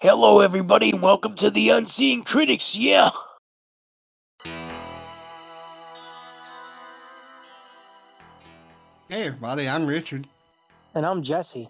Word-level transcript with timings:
Hello, 0.00 0.40
everybody, 0.40 0.90
and 0.90 1.02
welcome 1.02 1.34
to 1.36 1.50
the 1.50 1.68
Unseeing 1.68 2.24
Critics. 2.24 2.74
Yeah. 2.76 3.10
Hey, 9.08 9.24
everybody, 9.26 9.68
I'm 9.68 9.86
Richard, 9.86 10.26
And 10.94 11.04
I'm 11.04 11.22
Jesse, 11.22 11.68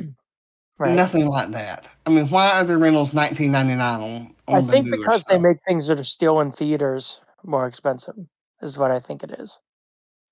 right. 0.79 0.95
nothing 0.95 1.27
like 1.27 1.51
that. 1.51 1.87
I 2.07 2.11
mean, 2.11 2.29
why 2.29 2.53
are 2.53 2.65
their 2.65 2.79
rentals 2.79 3.13
nineteen 3.13 3.53
ninety 3.53 3.75
nine 3.75 4.01
on, 4.01 4.35
on 4.49 4.65
I 4.65 4.67
think 4.67 4.91
because 4.91 5.25
they 5.25 5.39
make 5.39 5.59
things 5.67 5.89
that 5.89 6.01
are 6.01 6.05
still 6.05 6.41
in 6.41 6.51
theaters 6.51 7.21
more 7.45 7.67
expensive, 7.67 8.15
is 8.63 8.79
what 8.79 8.91
I 8.91 8.99
think 8.99 9.23
it 9.23 9.33
is. 9.39 9.59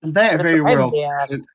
that 0.01 0.37
But 0.37 0.41
very 0.41 0.59
a 0.59 0.63
pain 0.63 0.73
in 0.73 0.79
well. 0.79 1.45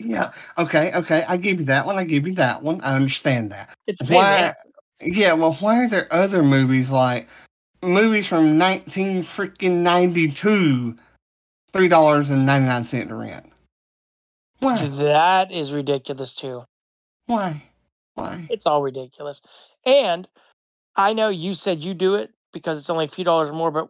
Yeah. 0.00 0.32
Okay. 0.56 0.92
Okay. 0.94 1.24
I 1.28 1.36
give 1.36 1.60
you 1.60 1.66
that 1.66 1.84
one. 1.84 1.98
I 1.98 2.04
give 2.04 2.26
you 2.26 2.34
that 2.34 2.62
one. 2.62 2.80
I 2.80 2.96
understand 2.96 3.52
that. 3.52 3.70
It's 3.86 4.02
Why? 4.02 4.54
Yeah. 5.00 5.32
Well, 5.34 5.54
why 5.54 5.84
are 5.84 5.88
there 5.88 6.12
other 6.12 6.42
movies 6.42 6.90
like 6.90 7.28
movies 7.82 8.26
from 8.26 8.58
nineteen 8.58 9.22
freaking 9.22 9.78
ninety 9.78 10.30
two, 10.30 10.96
three 11.72 11.88
dollars 11.88 12.30
and 12.30 12.46
ninety 12.46 12.68
nine 12.68 12.84
cent 12.84 13.08
to 13.08 13.14
rent? 13.14 13.46
Why? 14.60 14.86
That 14.86 15.50
is 15.50 15.72
ridiculous 15.72 16.34
too. 16.34 16.64
Why? 17.26 17.62
Why? 18.14 18.46
It's 18.50 18.66
all 18.66 18.82
ridiculous. 18.82 19.40
And 19.86 20.28
I 20.96 21.12
know 21.14 21.30
you 21.30 21.54
said 21.54 21.82
you 21.82 21.94
do 21.94 22.16
it 22.16 22.30
because 22.52 22.78
it's 22.78 22.90
only 22.90 23.06
a 23.06 23.08
few 23.08 23.24
dollars 23.24 23.52
more, 23.52 23.70
but 23.70 23.88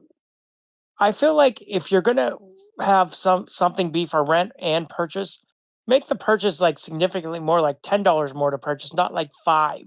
I 0.99 1.13
feel 1.13 1.35
like 1.35 1.63
if 1.67 1.91
you're 1.91 2.03
gonna 2.03 2.37
have 2.81 3.15
some 3.15 3.47
something 3.49 3.91
be 3.91 4.07
for 4.07 4.25
rent 4.25 4.53
and 4.61 4.89
purchase, 4.89 5.41
make 5.87 6.07
the 6.07 6.15
purchase 6.15 6.61
like 6.61 6.79
significantly 6.79 7.41
more, 7.41 7.61
like 7.61 7.79
ten 7.83 8.03
dollars 8.03 8.35
more 8.35 8.51
to 8.51 8.59
purchase, 8.59 8.95
not 8.95 9.13
like 9.13 9.31
five. 9.45 9.85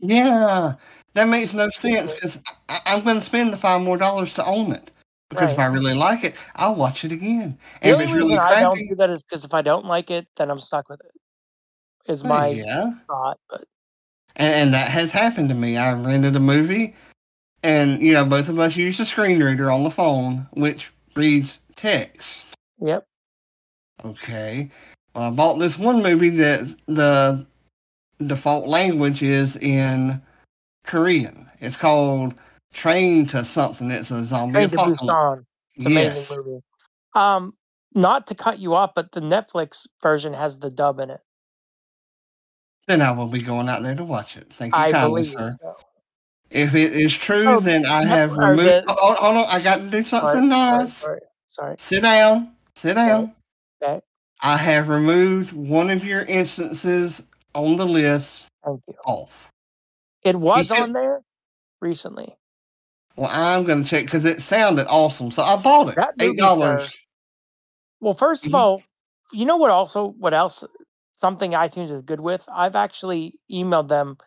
Yeah, 0.00 0.74
that 1.14 1.28
makes 1.28 1.54
no 1.54 1.68
sense 1.70 2.12
because 2.12 2.38
I'm 2.86 3.04
going 3.04 3.16
to 3.16 3.22
spend 3.22 3.52
the 3.52 3.56
five 3.56 3.80
more 3.80 3.96
dollars 3.96 4.32
to 4.34 4.44
own 4.44 4.72
it. 4.72 4.90
Because 5.30 5.52
if 5.52 5.58
I 5.58 5.66
really 5.66 5.94
like 5.94 6.22
it, 6.22 6.34
I'll 6.56 6.76
watch 6.76 7.04
it 7.04 7.10
again. 7.10 7.58
The 7.82 7.88
And 7.88 8.00
if 8.02 8.08
only 8.08 8.20
reason 8.20 8.38
really 8.38 8.38
I 8.38 8.60
don't 8.60 8.78
do 8.78 8.94
that 8.96 9.10
is 9.10 9.22
because 9.22 9.44
if 9.44 9.52
I 9.52 9.62
don't 9.62 9.84
like 9.84 10.10
it, 10.10 10.28
then 10.36 10.50
I'm 10.50 10.60
stuck 10.60 10.88
with 10.88 11.00
it. 11.00 12.12
Is 12.12 12.22
well, 12.22 12.32
my 12.32 12.48
yeah, 12.48 12.90
thought, 13.08 13.38
but 13.48 13.64
and, 14.36 14.54
and 14.54 14.74
that 14.74 14.90
has 14.90 15.10
happened 15.10 15.48
to 15.48 15.54
me. 15.54 15.76
I 15.76 15.92
rented 15.94 16.36
a 16.36 16.40
movie, 16.40 16.94
and 17.62 18.00
you 18.02 18.12
know, 18.12 18.24
both 18.24 18.48
of 18.48 18.58
us 18.58 18.76
use 18.76 19.00
a 19.00 19.04
screen 19.04 19.42
reader 19.42 19.70
on 19.70 19.82
the 19.82 19.90
phone, 19.90 20.46
which 20.52 20.90
reads 21.16 21.58
text. 21.76 22.44
yep. 22.78 23.06
Okay. 24.04 24.70
Well, 25.14 25.24
I 25.24 25.30
bought 25.30 25.58
this 25.58 25.78
one 25.78 26.02
movie 26.02 26.30
that 26.30 26.76
the 26.86 27.46
default 28.18 28.66
language 28.68 29.22
is 29.22 29.56
in 29.56 30.20
Korean. 30.84 31.48
It's 31.60 31.76
called 31.76 32.34
Train 32.72 33.26
to 33.28 33.44
something. 33.44 33.90
It's 33.90 34.10
a 34.10 34.24
zombie 34.24 34.52
Train 34.66 34.70
to. 34.70 34.76
Busan. 34.76 35.44
It's 35.76 35.86
an 35.86 35.92
amazing 35.92 36.20
Yes. 36.22 36.36
movie. 36.36 36.60
Um, 37.14 37.54
not 37.94 38.26
to 38.28 38.34
cut 38.34 38.58
you 38.58 38.74
off, 38.74 38.92
but 38.94 39.12
the 39.12 39.20
Netflix 39.20 39.86
version 40.02 40.32
has 40.34 40.58
the 40.58 40.70
dub 40.70 40.98
in 41.00 41.10
it. 41.10 41.20
Then 42.86 43.00
I 43.00 43.12
will 43.12 43.28
be 43.28 43.40
going 43.42 43.68
out 43.68 43.82
there 43.82 43.94
to 43.94 44.04
watch 44.04 44.36
it. 44.36 44.52
Thank 44.58 44.74
you 44.74 44.80
I 44.80 44.92
kindly, 44.92 45.22
believe 45.22 45.32
sir. 45.32 45.50
so. 45.60 45.76
If 46.50 46.74
it 46.74 46.92
is 46.92 47.16
true, 47.16 47.58
then 47.60 47.86
I 47.86 48.04
have 48.04 48.32
removed. 48.36 48.62
the- 48.68 48.84
Hold, 48.88 49.16
hold 49.16 49.36
on, 49.38 49.44
I 49.48 49.60
got 49.60 49.76
to 49.78 49.90
do 49.90 50.02
something 50.04 50.34
sorry, 50.34 50.46
nice. 50.46 50.92
sorry, 50.94 51.20
sorry. 51.48 51.76
Sit 51.78 52.02
down. 52.02 52.54
Sit 52.76 52.94
down. 52.94 53.34
Okay. 53.82 54.00
I 54.42 54.56
have 54.56 54.88
removed 54.88 55.52
one 55.52 55.88
of 55.90 56.04
your 56.04 56.22
instances 56.22 57.22
on 57.54 57.76
the 57.76 57.86
list 57.86 58.46
Thank 58.64 58.80
you. 58.88 58.94
off. 59.06 59.50
It 60.22 60.36
was 60.36 60.68
said- 60.68 60.80
on 60.80 60.92
there 60.92 61.22
recently. 61.80 62.34
Well, 63.16 63.30
I'm 63.32 63.64
going 63.64 63.84
to 63.84 63.88
check 63.88 64.06
because 64.06 64.24
it 64.24 64.42
sounded 64.42 64.88
awesome. 64.88 65.30
So 65.30 65.42
I 65.42 65.60
bought 65.62 65.90
it. 65.90 65.94
That 65.96 66.14
Eight 66.20 66.36
dollars. 66.36 66.96
Well, 68.00 68.14
first 68.14 68.44
of 68.44 68.52
Mhm. 68.52 68.58
all, 68.58 68.82
you 69.32 69.44
know 69.46 69.56
what? 69.56 69.70
Also, 69.70 70.08
what 70.08 70.34
else? 70.34 70.64
Something 71.14 71.52
iTunes 71.52 71.92
is 71.92 72.02
good 72.02 72.18
with. 72.20 72.44
I've 72.52 72.74
actually 72.74 73.38
emailed 73.50 73.86
them 73.88 74.18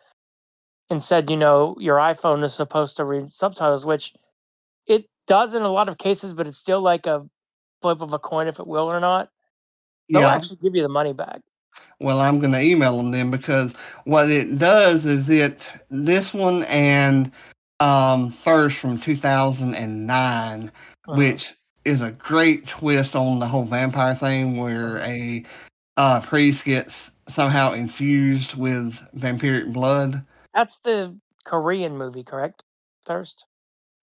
and 0.88 1.02
said, 1.02 1.28
you 1.28 1.36
know, 1.36 1.76
your 1.78 1.98
iPhone 1.98 2.42
is 2.42 2.54
supposed 2.54 2.96
to 2.96 3.04
read 3.04 3.30
subtitles, 3.32 3.84
which 3.84 4.14
it 4.86 5.04
does 5.26 5.54
in 5.54 5.62
a 5.62 5.68
lot 5.68 5.90
of 5.90 5.98
cases, 5.98 6.32
but 6.32 6.46
it's 6.46 6.56
still 6.56 6.80
like 6.80 7.06
a 7.06 7.28
flip 7.82 8.00
of 8.00 8.14
a 8.14 8.18
coin 8.18 8.46
if 8.48 8.58
it 8.58 8.66
will 8.66 8.90
or 8.90 9.00
not. 9.00 9.28
They'll 10.08 10.22
Yeah. 10.22 10.34
actually 10.34 10.56
give 10.56 10.74
you 10.74 10.80
the 10.82 10.88
money 10.88 11.12
back. 11.12 11.42
Well, 12.00 12.20
I'm 12.20 12.38
going 12.38 12.52
to 12.52 12.60
email 12.60 12.96
them 12.96 13.10
then 13.10 13.30
because 13.30 13.74
what 14.04 14.30
it 14.30 14.58
does 14.58 15.04
is 15.06 15.28
it 15.28 15.68
this 15.90 16.32
one 16.32 16.62
and 16.64 17.30
um 17.80 18.32
Thirst 18.44 18.78
from 18.78 18.98
2009, 18.98 20.70
Uh-huh. 21.08 21.16
which 21.16 21.54
is 21.84 22.02
a 22.02 22.10
great 22.12 22.66
twist 22.66 23.14
on 23.16 23.38
the 23.38 23.46
whole 23.46 23.64
vampire 23.64 24.14
thing, 24.14 24.56
where 24.58 24.98
a 24.98 25.44
uh, 25.96 26.20
priest 26.20 26.64
gets 26.64 27.10
somehow 27.28 27.72
infused 27.72 28.54
with 28.56 28.94
vampiric 29.16 29.72
blood. 29.72 30.24
That's 30.54 30.78
the 30.80 31.16
Korean 31.44 31.96
movie, 31.96 32.24
correct? 32.24 32.62
Thirst. 33.06 33.44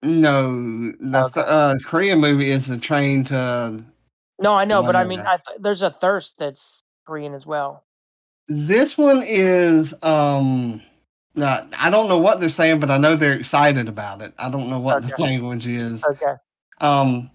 No, 0.03 0.93
the 1.01 1.25
Okay. 1.27 1.43
uh, 1.45 1.77
Korean 1.85 2.21
movie 2.21 2.51
is 2.51 2.67
the 2.67 2.79
train 2.79 3.25
to. 3.25 3.83
No, 4.39 4.55
I 4.55 4.65
know, 4.65 4.83
but 4.83 4.97
I 4.97 5.05
mean, 5.05 5.21
I 5.21 5.37
th- 5.37 5.61
there's 5.61 5.83
a 5.83 5.91
Thirst 5.91 6.39
that's 6.39 6.84
Korean 7.05 7.35
as 7.35 7.47
well. 7.47 7.85
This 8.49 8.99
one 8.99 9.23
is 9.25 9.95
um. 10.03 10.83
Not, 11.37 11.67
I 11.77 11.91
don't 11.91 12.09
know 12.09 12.19
what 12.19 12.39
they're 12.39 12.49
saying, 12.49 12.79
but 12.79 12.93
I 12.93 12.97
know 12.97 13.17
they're 13.17 13.33
excited 13.33 13.89
about 13.89 14.23
it. 14.23 14.33
I 14.39 14.49
don't 14.49 14.71
know 14.71 14.79
what 14.79 15.03
the 15.03 15.21
language 15.21 15.67
is. 15.67 16.05
Okay. 16.05 16.35
Um, 16.81 17.29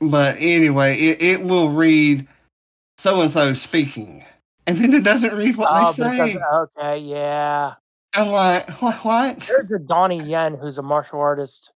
but 0.00 0.36
anyway, 0.38 0.98
it, 0.98 1.22
it 1.22 1.42
will 1.42 1.70
read 1.70 2.26
so 2.98 3.20
and 3.20 3.30
so 3.30 3.54
speaking, 3.54 4.24
and 4.66 4.78
then 4.78 4.92
it 4.92 5.04
doesn't 5.04 5.34
read 5.34 5.56
what 5.56 5.68
oh, 5.70 5.92
they 5.92 6.32
say. 6.32 6.36
okay, 6.52 6.98
yeah. 6.98 7.74
I'm 8.14 8.28
like, 8.28 8.70
what? 8.82 9.04
What? 9.04 9.40
There's 9.40 9.72
a 9.72 9.78
Donnie 9.78 10.22
Yen 10.22 10.54
who's 10.54 10.78
a 10.78 10.82
martial 10.82 11.20
artist 11.20 11.72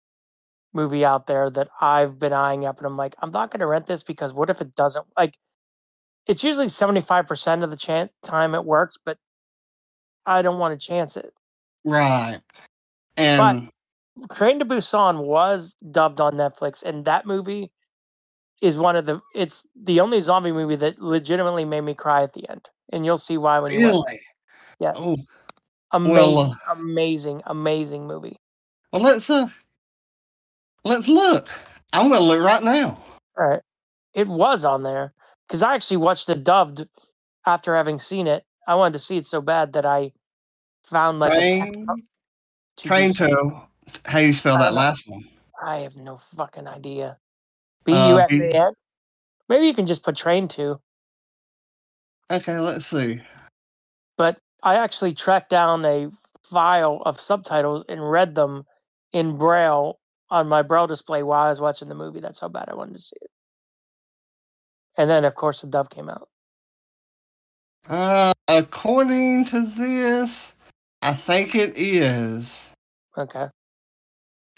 movie 0.72 1.04
out 1.04 1.26
there 1.26 1.50
that 1.50 1.68
I've 1.80 2.18
been 2.18 2.32
eyeing 2.32 2.64
up, 2.64 2.78
and 2.78 2.86
I'm 2.86 2.96
like, 2.96 3.14
I'm 3.20 3.30
not 3.30 3.50
going 3.50 3.60
to 3.60 3.66
rent 3.66 3.86
this 3.86 4.02
because 4.02 4.32
what 4.32 4.50
if 4.50 4.60
it 4.60 4.74
doesn't? 4.74 5.06
Like, 5.16 5.36
it's 6.26 6.44
usually 6.44 6.66
75% 6.66 7.64
of 7.64 7.70
the 7.70 7.76
chan- 7.76 8.10
time 8.22 8.54
it 8.54 8.64
works, 8.64 8.98
but 9.04 9.18
I 10.26 10.42
don't 10.42 10.58
want 10.58 10.78
to 10.78 10.86
chance 10.86 11.16
it. 11.16 11.32
Right. 11.84 12.40
And 13.16 13.70
Train 14.32 14.58
to 14.58 14.64
Busan 14.64 15.24
was 15.26 15.74
dubbed 15.90 16.20
on 16.20 16.34
Netflix, 16.34 16.82
and 16.82 17.04
that 17.04 17.26
movie 17.26 17.70
is 18.60 18.76
one 18.76 18.96
of 18.96 19.06
the. 19.06 19.20
It's 19.34 19.66
the 19.74 20.00
only 20.00 20.20
zombie 20.20 20.52
movie 20.52 20.76
that 20.76 21.00
legitimately 21.00 21.64
made 21.64 21.82
me 21.82 21.94
cry 21.94 22.22
at 22.22 22.32
the 22.32 22.48
end, 22.48 22.68
and 22.92 23.04
you'll 23.04 23.18
see 23.18 23.38
why 23.38 23.58
when 23.58 23.72
you 23.72 23.80
watch. 23.80 23.88
it. 23.88 23.94
really, 23.94 24.20
Yes, 24.78 24.96
oh, 24.98 25.16
amazing, 25.92 26.14
well, 26.14 26.38
uh, 26.38 26.54
amazing, 26.72 27.42
amazing 27.46 28.06
movie. 28.06 28.36
well, 28.92 29.02
let's 29.02 29.28
uh, 29.30 29.46
let's 30.84 31.08
look. 31.08 31.48
I'm 31.92 32.08
gonna 32.08 32.20
look 32.20 32.40
right 32.42 32.62
now. 32.62 33.02
All 33.38 33.46
right, 33.46 33.62
it 34.14 34.28
was 34.28 34.64
on 34.64 34.82
there 34.82 35.14
because 35.50 35.64
I 35.64 35.74
actually 35.74 35.96
watched 35.96 36.28
the 36.28 36.36
dubbed 36.36 36.86
after 37.44 37.74
having 37.74 37.98
seen 37.98 38.28
it. 38.28 38.44
I 38.68 38.76
wanted 38.76 38.92
to 38.92 38.98
see 39.00 39.16
it 39.16 39.26
so 39.26 39.40
bad 39.40 39.72
that 39.72 39.84
I 39.84 40.12
found 40.84 41.18
like 41.18 41.32
a 41.32 41.58
text. 41.58 41.80
Train 41.80 41.96
To 42.76 42.88
Train 42.88 43.14
to 43.14 43.62
how 44.04 44.20
you 44.20 44.32
spell 44.32 44.58
that 44.58 44.70
Uh, 44.70 44.76
last 44.76 45.08
one? 45.08 45.28
I 45.60 45.78
have 45.78 45.96
no 45.96 46.16
fucking 46.18 46.68
idea. 46.68 47.18
B 47.84 47.92
Uh, 47.92 48.14
U 48.14 48.20
S 48.20 48.30
B- 48.30 48.38
A 48.52 48.66
N. 48.68 48.72
Maybe 49.48 49.66
you 49.66 49.74
can 49.74 49.88
just 49.88 50.04
put 50.04 50.14
train 50.16 50.46
to. 50.48 50.80
Okay, 52.30 52.60
let's 52.60 52.86
see. 52.86 53.20
But 54.16 54.38
I 54.62 54.76
actually 54.76 55.14
tracked 55.14 55.50
down 55.50 55.84
a 55.84 56.10
file 56.44 57.02
of 57.04 57.18
subtitles 57.18 57.84
and 57.88 58.08
read 58.08 58.36
them 58.36 58.66
in 59.12 59.36
braille 59.36 59.98
on 60.30 60.46
my 60.46 60.62
braille 60.62 60.86
display 60.86 61.24
while 61.24 61.42
I 61.46 61.48
was 61.48 61.60
watching 61.60 61.88
the 61.88 61.96
movie. 61.96 62.20
That's 62.20 62.38
how 62.38 62.48
bad 62.48 62.68
I 62.68 62.74
wanted 62.74 62.92
to 62.94 63.02
see 63.02 63.16
it. 63.20 63.30
And 65.00 65.08
then, 65.08 65.24
of 65.24 65.34
course, 65.34 65.62
the 65.62 65.66
Dove 65.66 65.88
came 65.88 66.10
out. 66.10 66.28
Uh, 67.88 68.34
according 68.48 69.46
to 69.46 69.62
this, 69.62 70.52
I 71.00 71.14
think 71.14 71.54
it 71.54 71.72
is. 71.74 72.68
Okay. 73.16 73.46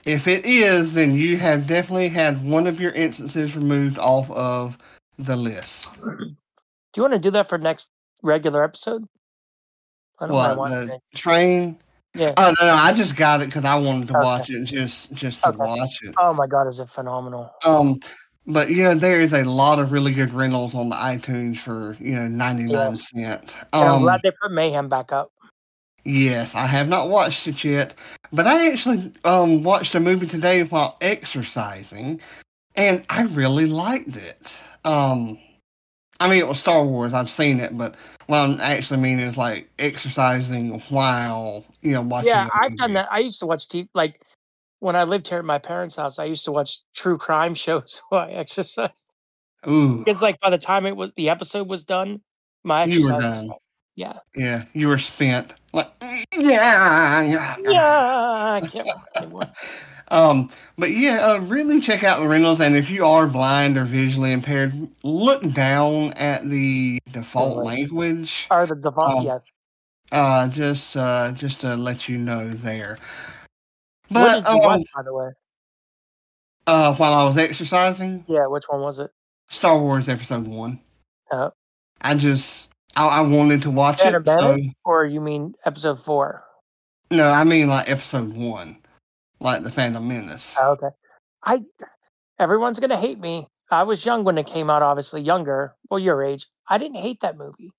If 0.04 0.26
it 0.26 0.44
is, 0.44 0.94
then 0.94 1.14
you 1.14 1.36
have 1.36 1.68
definitely 1.68 2.08
had 2.08 2.44
one 2.44 2.66
of 2.66 2.80
your 2.80 2.90
instances 2.90 3.54
removed 3.54 4.00
off 4.00 4.28
of 4.32 4.76
the 5.16 5.36
list. 5.36 5.88
Do 6.04 6.34
you 6.96 7.02
want 7.04 7.12
to 7.12 7.20
do 7.20 7.30
that 7.30 7.48
for 7.48 7.56
next 7.56 7.90
regular 8.24 8.64
episode? 8.64 9.04
I 10.18 10.26
don't 10.26 10.34
What 10.34 10.58
watching 10.58 10.88
the 10.88 11.00
train? 11.16 11.78
Yeah. 12.16 12.34
Oh 12.36 12.52
no, 12.60 12.66
no, 12.66 12.74
I 12.74 12.92
just 12.92 13.14
got 13.14 13.42
it 13.42 13.46
because 13.46 13.64
I 13.64 13.76
wanted 13.76 14.08
to 14.08 14.14
Okay. 14.14 14.24
watch 14.24 14.50
it, 14.50 14.64
just 14.64 15.12
just 15.12 15.40
to 15.44 15.50
Okay. 15.50 15.58
watch 15.60 16.02
it. 16.02 16.16
Oh 16.18 16.34
my 16.34 16.48
god, 16.48 16.66
is 16.66 16.80
it 16.80 16.88
phenomenal? 16.88 17.48
Um, 17.64 18.00
but 18.46 18.70
you 18.70 18.82
know 18.82 18.94
there 18.94 19.20
is 19.20 19.32
a 19.32 19.44
lot 19.44 19.78
of 19.78 19.92
really 19.92 20.12
good 20.12 20.32
rentals 20.32 20.74
on 20.74 20.88
the 20.88 20.96
iTunes 20.96 21.58
for 21.58 21.96
you 22.00 22.12
know 22.14 22.28
ninety 22.28 22.64
nine 22.64 22.96
Yes. 22.96 23.08
cent. 23.14 23.54
And 23.78 23.88
I'm 23.88 23.96
Um, 23.96 24.00
glad 24.00 24.20
they 24.22 24.32
put 24.40 24.50
Mayhem 24.52 24.88
back 24.88 25.12
up. 25.12 25.32
yes, 26.04 26.54
I 26.54 26.66
have 26.66 26.88
not 26.88 27.08
watched 27.08 27.46
it 27.46 27.62
yet, 27.64 27.94
but 28.32 28.46
I 28.46 28.70
actually 28.70 29.12
um 29.24 29.62
watched 29.62 29.94
a 29.94 30.00
movie 30.00 30.26
today 30.26 30.64
while 30.64 30.96
exercising, 31.00 32.20
and 32.76 33.04
I 33.08 33.22
really 33.22 33.66
liked 33.66 34.16
it. 34.16 34.56
Um, 34.84 35.38
I 36.20 36.28
mean 36.28 36.38
it 36.38 36.48
was 36.48 36.58
Star 36.58 36.84
Wars. 36.84 37.14
I've 37.14 37.30
seen 37.30 37.60
it, 37.60 37.76
but 37.76 37.96
what 38.26 38.38
I'm 38.38 38.60
actually 38.60 39.00
meaning 39.00 39.26
is 39.26 39.36
like 39.36 39.68
exercising 39.78 40.80
while 40.88 41.64
you 41.82 41.92
know 41.92 42.02
watching. 42.02 42.28
Yeah, 42.28 42.48
I've 42.54 42.76
done 42.76 42.94
that. 42.94 43.08
I 43.10 43.20
used 43.20 43.40
to 43.40 43.46
watch 43.46 43.68
TV 43.68 43.88
like 43.94 44.20
when 44.82 44.96
I 44.96 45.04
lived 45.04 45.28
here 45.28 45.38
at 45.38 45.44
my 45.44 45.58
parents' 45.58 45.94
house. 45.94 46.18
I 46.18 46.24
used 46.24 46.44
to 46.46 46.52
watch 46.52 46.80
true 46.94 47.16
crime 47.16 47.54
shows 47.64 48.02
while 48.08 48.28
I 48.28 48.32
exercised. 48.32 49.14
Ooh, 49.66 50.02
It's 50.08 50.20
like 50.20 50.40
by 50.40 50.50
the 50.50 50.58
time 50.58 50.86
it 50.86 50.96
was 50.96 51.12
the 51.16 51.28
episode 51.30 51.68
was 51.68 51.84
done, 51.84 52.20
my 52.64 52.84
You 52.84 53.04
were 53.04 53.12
exercise 53.12 53.32
was 53.32 53.40
done. 53.42 53.48
done. 53.48 53.58
Yeah, 53.94 54.18
yeah, 54.34 54.64
you 54.72 54.88
were 54.88 54.98
spent. 54.98 55.52
Like 55.72 55.88
yeah, 56.36 57.20
yeah, 57.22 57.56
yeah. 57.60 58.60
I 58.62 58.66
can't 58.66 58.88
remember. 59.16 59.52
Um, 60.08 60.50
but 60.76 60.90
yeah, 60.90 61.24
uh, 61.26 61.38
really 61.40 61.80
check 61.80 62.04
out 62.04 62.20
the 62.20 62.28
rentals, 62.28 62.60
and 62.60 62.76
if 62.76 62.90
you 62.90 63.06
are 63.06 63.26
blind 63.26 63.78
or 63.78 63.86
visually 63.86 64.32
impaired, 64.32 64.74
look 65.02 65.42
down 65.54 66.12
at 66.14 66.50
the 66.50 66.98
default 67.12 67.64
language. 67.64 68.46
Or 68.50 68.66
the 68.66 68.74
default. 68.74 69.20
Um, 69.20 69.24
yes. 69.24 69.46
Uh, 70.10 70.48
just 70.48 70.98
uh, 70.98 71.32
just 71.32 71.62
to 71.62 71.76
let 71.76 72.10
you 72.10 72.18
know 72.18 72.50
there. 72.50 72.98
But 74.12 74.48
you 74.48 74.58
watch, 74.58 74.78
um, 74.78 74.84
by 74.94 75.02
the 75.02 75.14
way? 75.14 75.28
uh, 76.66 76.94
while 76.94 77.14
I 77.14 77.24
was 77.24 77.36
exercising, 77.38 78.24
Yeah, 78.28 78.46
which 78.46 78.64
one 78.68 78.80
was 78.80 78.98
it? 78.98 79.10
Star 79.48 79.78
Wars 79.78 80.08
Episode 80.08 80.46
One. 80.46 80.80
Uh, 81.30 81.50
I 82.00 82.14
just 82.14 82.68
I, 82.96 83.06
I 83.06 83.20
wanted 83.22 83.62
to 83.62 83.70
watch 83.70 84.00
it. 84.02 84.26
So 84.26 84.58
or 84.84 85.04
you 85.04 85.20
mean 85.20 85.54
episode 85.64 85.98
four? 85.98 86.44
no, 87.10 87.30
I 87.30 87.44
mean 87.44 87.68
like 87.68 87.88
Episode 87.90 88.34
One, 88.34 88.78
like 89.40 89.62
the 89.62 89.70
Phantom 89.70 90.06
Menace. 90.06 90.56
Oh, 90.60 90.70
okay. 90.72 90.88
I 91.44 91.62
everyone's 92.38 92.80
gonna 92.80 92.96
hate 92.96 93.18
me. 93.18 93.46
I 93.70 93.82
was 93.84 94.04
young 94.04 94.24
when 94.24 94.36
it 94.38 94.46
came 94.46 94.68
out, 94.70 94.82
obviously 94.82 95.22
younger. 95.22 95.74
Well, 95.90 95.98
your 95.98 96.22
age. 96.22 96.46
I 96.68 96.78
didn't 96.78 96.96
hate 96.98 97.20
that 97.20 97.36
movie. 97.38 97.72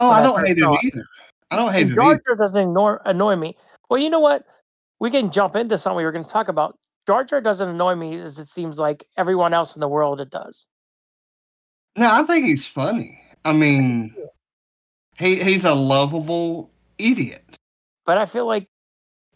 oh, 0.00 0.08
I 0.10 0.20
I 0.20 0.22
don't 0.22 0.36
first 0.36 0.48
hate 0.48 0.58
it 0.58 0.64
either. 0.84 1.04
I 1.50 1.56
don't 1.56 1.72
hate 1.72 1.82
And 1.82 1.90
it 1.90 1.94
Jar 1.94 2.12
either. 2.12 2.22
Jar 2.26 2.36
doesn't 2.36 2.60
ignore, 2.60 3.02
annoy 3.04 3.36
me. 3.36 3.56
Well, 3.90 4.00
you 4.00 4.10
know 4.10 4.20
what? 4.20 4.44
We 5.00 5.10
can 5.10 5.30
jump 5.30 5.56
into 5.56 5.78
something 5.78 5.96
we 5.96 6.04
were 6.04 6.12
going 6.12 6.24
to 6.24 6.30
talk 6.30 6.48
about. 6.48 6.78
Jar 7.06 7.24
Jar 7.24 7.40
doesn't 7.40 7.68
annoy 7.68 7.94
me 7.94 8.18
as 8.20 8.38
it 8.38 8.48
seems 8.48 8.78
like 8.78 9.06
everyone 9.16 9.52
else 9.52 9.76
in 9.76 9.80
the 9.80 9.88
world 9.88 10.20
it 10.20 10.30
does. 10.30 10.68
No, 11.96 12.10
I 12.10 12.22
think 12.22 12.46
he's 12.46 12.66
funny. 12.66 13.20
I 13.44 13.52
mean, 13.52 14.14
he 15.18 15.42
he's 15.42 15.64
a 15.64 15.74
lovable 15.74 16.70
idiot. 16.98 17.44
But 18.06 18.18
I 18.18 18.26
feel 18.26 18.46
like 18.46 18.68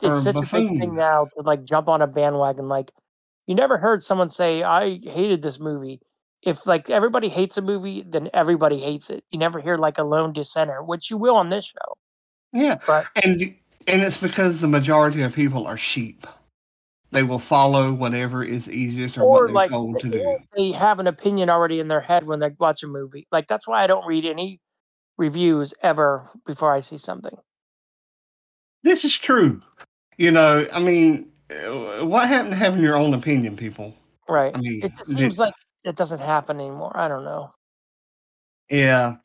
Or 0.02 0.12
it's 0.12 0.22
such 0.22 0.36
a 0.36 0.40
big 0.40 0.78
thing 0.78 0.94
now 0.94 1.28
to 1.32 1.42
like 1.42 1.64
jump 1.64 1.88
on 1.88 2.02
a 2.02 2.06
bandwagon. 2.06 2.68
Like 2.68 2.92
you 3.46 3.54
never 3.54 3.78
heard 3.78 4.02
someone 4.02 4.30
say, 4.30 4.62
"I 4.62 4.98
hated 5.02 5.42
this 5.42 5.60
movie." 5.60 6.00
If 6.42 6.66
like 6.66 6.88
everybody 6.88 7.28
hates 7.28 7.56
a 7.56 7.62
movie, 7.62 8.04
then 8.06 8.30
everybody 8.32 8.80
hates 8.80 9.10
it. 9.10 9.24
You 9.30 9.38
never 9.38 9.60
hear 9.60 9.76
like 9.76 9.98
a 9.98 10.04
lone 10.04 10.32
dissenter, 10.32 10.82
which 10.82 11.10
you 11.10 11.16
will 11.16 11.36
on 11.36 11.48
this 11.48 11.66
show. 11.66 11.96
Yeah, 12.52 12.78
But 12.86 13.06
and 13.24 13.54
and 13.88 14.02
it's 14.02 14.18
because 14.18 14.60
the 14.60 14.68
majority 14.68 15.22
of 15.22 15.32
people 15.32 15.66
are 15.66 15.76
sheep. 15.76 16.26
They 17.10 17.22
will 17.22 17.38
follow 17.38 17.92
whatever 17.92 18.44
is 18.44 18.70
easiest 18.70 19.16
or, 19.16 19.28
what 19.28 19.46
they're 19.46 19.54
like 19.54 19.70
told 19.70 19.98
to 20.00 20.08
do. 20.08 20.38
they 20.54 20.72
have 20.72 20.98
an 20.98 21.06
opinion 21.06 21.48
already 21.48 21.80
in 21.80 21.88
their 21.88 22.02
head 22.02 22.26
when 22.26 22.38
they 22.38 22.50
watch 22.58 22.82
a 22.82 22.86
movie. 22.86 23.26
Like 23.32 23.48
that's 23.48 23.66
why 23.66 23.82
I 23.82 23.86
don't 23.86 24.06
read 24.06 24.26
any 24.26 24.60
reviews 25.16 25.72
ever 25.82 26.28
before 26.46 26.72
I 26.72 26.80
see 26.80 26.98
something. 26.98 27.36
This 28.82 29.04
is 29.06 29.18
true. 29.18 29.62
You 30.18 30.32
know, 30.32 30.66
I 30.72 30.80
mean, 30.80 31.30
uh, 31.50 32.04
what 32.04 32.28
happened 32.28 32.52
to 32.52 32.56
having 32.56 32.82
your 32.82 32.96
own 32.96 33.14
opinion, 33.14 33.56
people? 33.56 33.94
Right. 34.28 34.54
I 34.54 34.60
mean, 34.60 34.84
It 34.84 34.92
seems 35.06 35.38
like 35.38 35.54
it 35.84 35.96
doesn't 35.96 36.20
happen 36.20 36.60
anymore. 36.60 36.92
I 36.94 37.08
don't 37.08 37.24
know. 37.24 37.52
Yeah. 38.70 39.16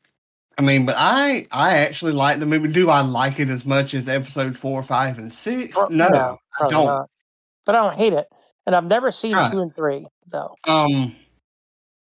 I 0.58 0.62
mean, 0.62 0.86
but 0.86 0.96
I 0.98 1.48
I 1.52 1.78
actually 1.78 2.12
like 2.12 2.40
the 2.40 2.46
movie. 2.46 2.68
Do 2.68 2.90
I 2.90 3.02
like 3.02 3.40
it 3.40 3.50
as 3.50 3.66
much 3.66 3.94
as 3.94 4.08
episode 4.08 4.58
four, 4.58 4.84
five, 4.84 5.18
and 5.18 5.34
six? 5.34 5.76
Well, 5.76 5.90
no, 5.90 6.38
I 6.60 6.70
don't. 6.70 6.86
not. 6.86 7.10
But 7.66 7.76
I 7.76 7.82
don't 7.84 7.98
hate 7.98 8.14
it. 8.14 8.28
And 8.66 8.76
I've 8.76 8.86
never 8.86 9.12
seen 9.12 9.34
Right. 9.34 9.52
two 9.52 9.62
and 9.62 9.76
three 9.76 10.06
though. 10.28 10.56
Um, 10.68 11.16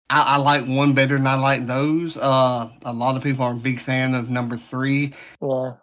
I, 0.09 0.21
I 0.21 0.37
like 0.37 0.65
one 0.65 0.93
better 0.93 1.17
than 1.17 1.27
I 1.27 1.35
like 1.35 1.65
those. 1.65 2.17
Uh, 2.17 2.69
a 2.83 2.93
lot 2.93 3.17
of 3.17 3.23
people 3.23 3.43
are 3.45 3.53
a 3.53 3.55
big 3.55 3.81
fan 3.81 4.13
of 4.13 4.29
number 4.29 4.57
three. 4.57 5.13
Yeah. 5.41 5.73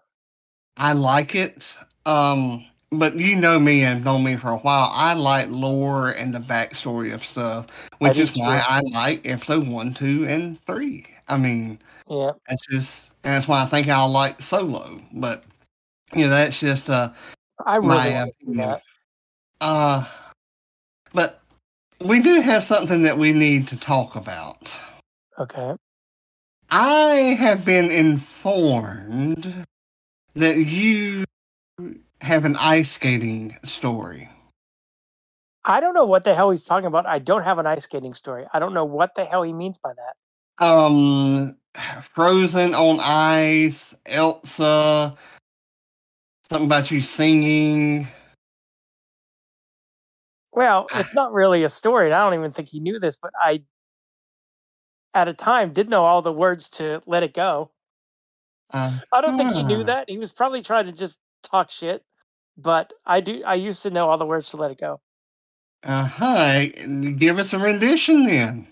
I 0.76 0.92
like 0.92 1.34
it. 1.34 1.76
Um, 2.06 2.64
but 2.90 3.16
you 3.16 3.36
know 3.36 3.58
me 3.58 3.82
and 3.82 4.04
known 4.04 4.24
me 4.24 4.36
for 4.36 4.50
a 4.50 4.58
while. 4.58 4.90
I 4.92 5.14
like 5.14 5.48
lore 5.48 6.10
and 6.10 6.34
the 6.34 6.38
backstory 6.38 7.12
of 7.12 7.24
stuff, 7.24 7.66
which 7.98 8.18
is 8.18 8.36
why 8.36 8.58
too. 8.58 8.64
I 8.68 8.80
like 8.92 9.26
episode 9.26 9.66
one, 9.66 9.94
two, 9.94 10.26
and 10.26 10.60
three. 10.64 11.06
I 11.28 11.36
mean, 11.38 11.78
Yeah. 12.12 12.32
that's 12.46 12.66
just 12.66 13.10
and 13.24 13.32
that's 13.32 13.48
why 13.48 13.62
I 13.62 13.66
think 13.66 13.88
I'll 13.88 14.10
like 14.10 14.42
Solo. 14.42 15.00
But 15.14 15.44
you 16.14 16.24
know, 16.24 16.30
that's 16.30 16.60
just 16.60 16.90
uh 16.90 17.10
I 17.64 17.76
really 17.76 17.88
my 17.88 18.30
to 18.44 18.54
that. 18.54 18.82
uh. 19.60 20.04
But 21.14 21.40
we 22.00 22.20
do 22.20 22.40
have 22.40 22.64
something 22.64 23.02
that 23.02 23.16
we 23.16 23.32
need 23.32 23.68
to 23.68 23.78
talk 23.78 24.16
about. 24.16 24.78
Okay. 25.38 25.74
I 26.70 27.36
have 27.38 27.64
been 27.64 27.90
informed 27.90 29.66
that 30.34 30.56
you 30.56 31.24
have 32.20 32.44
an 32.44 32.56
ice 32.56 32.92
skating 32.92 33.56
story. 33.64 34.28
I 35.64 35.80
don't 35.80 35.94
know 35.94 36.06
what 36.06 36.24
the 36.24 36.34
hell 36.34 36.50
he's 36.50 36.64
talking 36.64 36.86
about. 36.86 37.06
I 37.06 37.18
don't 37.18 37.42
have 37.42 37.58
an 37.58 37.66
ice 37.66 37.84
skating 37.84 38.14
story. 38.14 38.46
I 38.52 38.58
don't 38.58 38.74
know 38.74 38.84
what 38.84 39.14
the 39.14 39.24
hell 39.24 39.42
he 39.42 39.52
means 39.52 39.78
by 39.78 39.92
that. 39.94 40.16
Um, 40.58 41.52
Frozen 42.14 42.74
on 42.74 42.98
Ice, 43.00 43.94
Elsa, 44.06 45.16
something 46.50 46.66
about 46.66 46.90
you 46.90 47.00
singing. 47.00 48.06
Well, 50.54 50.86
it's 50.94 51.14
not 51.14 51.32
really 51.32 51.64
a 51.64 51.68
story. 51.70 52.06
and 52.06 52.14
I 52.14 52.24
don't 52.24 52.38
even 52.38 52.52
think 52.52 52.68
he 52.68 52.80
knew 52.80 52.98
this, 52.98 53.16
but 53.16 53.30
I, 53.42 53.62
at 55.14 55.26
a 55.28 55.32
time, 55.32 55.72
did 55.72 55.88
know 55.88 56.04
all 56.04 56.20
the 56.20 56.32
words 56.32 56.68
to 56.70 57.02
"Let 57.06 57.22
It 57.22 57.32
Go." 57.32 57.70
Uh, 58.70 58.98
I 59.12 59.20
don't 59.22 59.38
think 59.38 59.54
he 59.54 59.62
knew 59.62 59.80
Ah. 59.80 59.84
that. 59.84 60.10
He 60.10 60.18
was 60.18 60.32
probably 60.32 60.62
trying 60.62 60.86
to 60.86 60.92
just 60.92 61.18
talk 61.42 61.70
shit. 61.70 62.04
But 62.58 62.92
I 63.06 63.20
do. 63.22 63.42
I 63.44 63.54
used 63.54 63.80
to 63.82 63.90
know 63.90 64.10
all 64.10 64.18
the 64.18 64.26
words 64.26 64.50
to 64.50 64.58
"Let 64.58 64.70
It 64.72 64.78
Go." 64.78 65.00
uh 65.84 66.04
huh. 66.04 66.66
Give 67.16 67.38
us 67.38 67.54
a 67.54 67.58
rendition 67.58 68.24
then. 68.26 68.68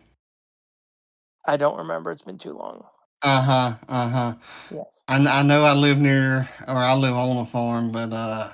I 1.47 1.57
don't 1.57 1.79
remember. 1.79 2.11
It's 2.11 2.23
been 2.23 2.39
too 2.39 2.53
long. 2.53 2.85
Uh 3.23 3.43
huh. 3.43 3.75
Uh 3.89 4.09
huh. 4.09 4.35
Yes. 4.71 5.03
I, 5.09 5.17
I 5.17 5.43
know 5.43 5.63
I 5.63 5.73
live 5.73 5.99
near, 5.99 6.49
or 6.67 6.77
I 6.77 6.95
live 6.95 7.15
on 7.15 7.37
a 7.39 7.47
farm, 7.47 7.93
but 7.93 8.13
uh, 8.13 8.53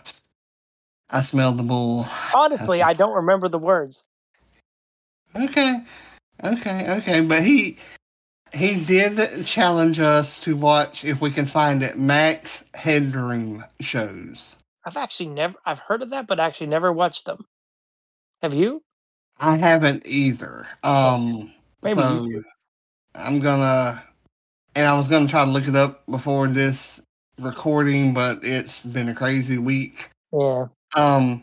I 1.11 1.21
smelled 1.21 1.59
the 1.59 1.63
bull. 1.63 2.09
Honestly, 2.35 2.83
I 2.83 2.95
don't 2.95 3.15
remember 3.15 3.49
the 3.49 3.59
words. 3.59 4.05
Okay, 5.35 5.81
okay, 6.43 6.91
okay. 6.91 7.21
But 7.21 7.43
he 7.43 7.77
he 8.53 8.85
did 8.85 9.45
challenge 9.45 10.01
us 10.01 10.41
to 10.41 10.57
watch 10.57 11.05
if 11.05 11.21
we 11.21 11.31
can 11.31 11.47
find 11.47 11.83
it 11.83 11.99
Max 11.99 12.65
Headroom 12.75 13.65
shows. 13.81 14.57
I've 14.85 14.97
actually 14.97 15.29
never 15.29 15.55
I've 15.67 15.79
heard 15.79 16.03
of 16.03 16.11
that, 16.11 16.27
but 16.27 16.41
actually 16.41 16.69
never 16.69 16.93
watched 16.93 17.27
them. 17.27 17.45
Have 18.43 18.55
you? 18.55 18.83
I 19.39 19.57
haven't 19.57 20.07
either. 20.07 20.67
Um, 20.83 21.53
Maybe 21.83 21.97
so 21.97 22.25
you. 22.25 22.45
I'm 23.17 23.41
gonna, 23.41 24.03
and 24.75 24.87
I 24.87 24.97
was 24.97 25.09
gonna 25.09 25.29
try 25.29 25.45
to 25.45 25.51
look 25.51 25.69
it 25.69 25.77
up 25.77 26.05
before 26.07 26.49
this 26.49 27.01
recording, 27.41 28.15
but 28.15 28.41
it's 28.43 28.81
been 28.81 29.09
a 29.09 29.15
crazy 29.15 29.59
week. 29.59 30.11
Yeah. 30.33 30.67
Um, 30.97 31.43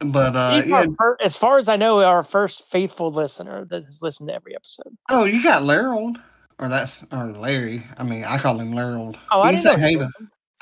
but 0.00 0.36
uh, 0.36 0.60
He's 0.60 0.70
yeah. 0.70 0.86
our 0.98 1.16
as 1.20 1.36
far 1.36 1.58
as 1.58 1.68
I 1.68 1.76
know, 1.76 2.00
our 2.00 2.22
first 2.22 2.64
faithful 2.70 3.10
listener 3.10 3.64
that 3.66 3.84
has 3.84 4.02
listened 4.02 4.28
to 4.28 4.34
every 4.34 4.54
episode. 4.54 4.96
Oh, 5.10 5.24
you 5.24 5.42
got 5.42 5.62
Larold, 5.62 6.18
or 6.58 6.68
that's 6.68 7.00
or 7.12 7.32
Larry. 7.32 7.84
I 7.96 8.04
mean, 8.04 8.24
I 8.24 8.38
call 8.38 8.58
him 8.58 8.72
Larold. 8.72 9.18
Oh, 9.30 9.42
I 9.42 9.52
didn't 9.52 9.64
say 9.64 9.94
know. 9.94 10.10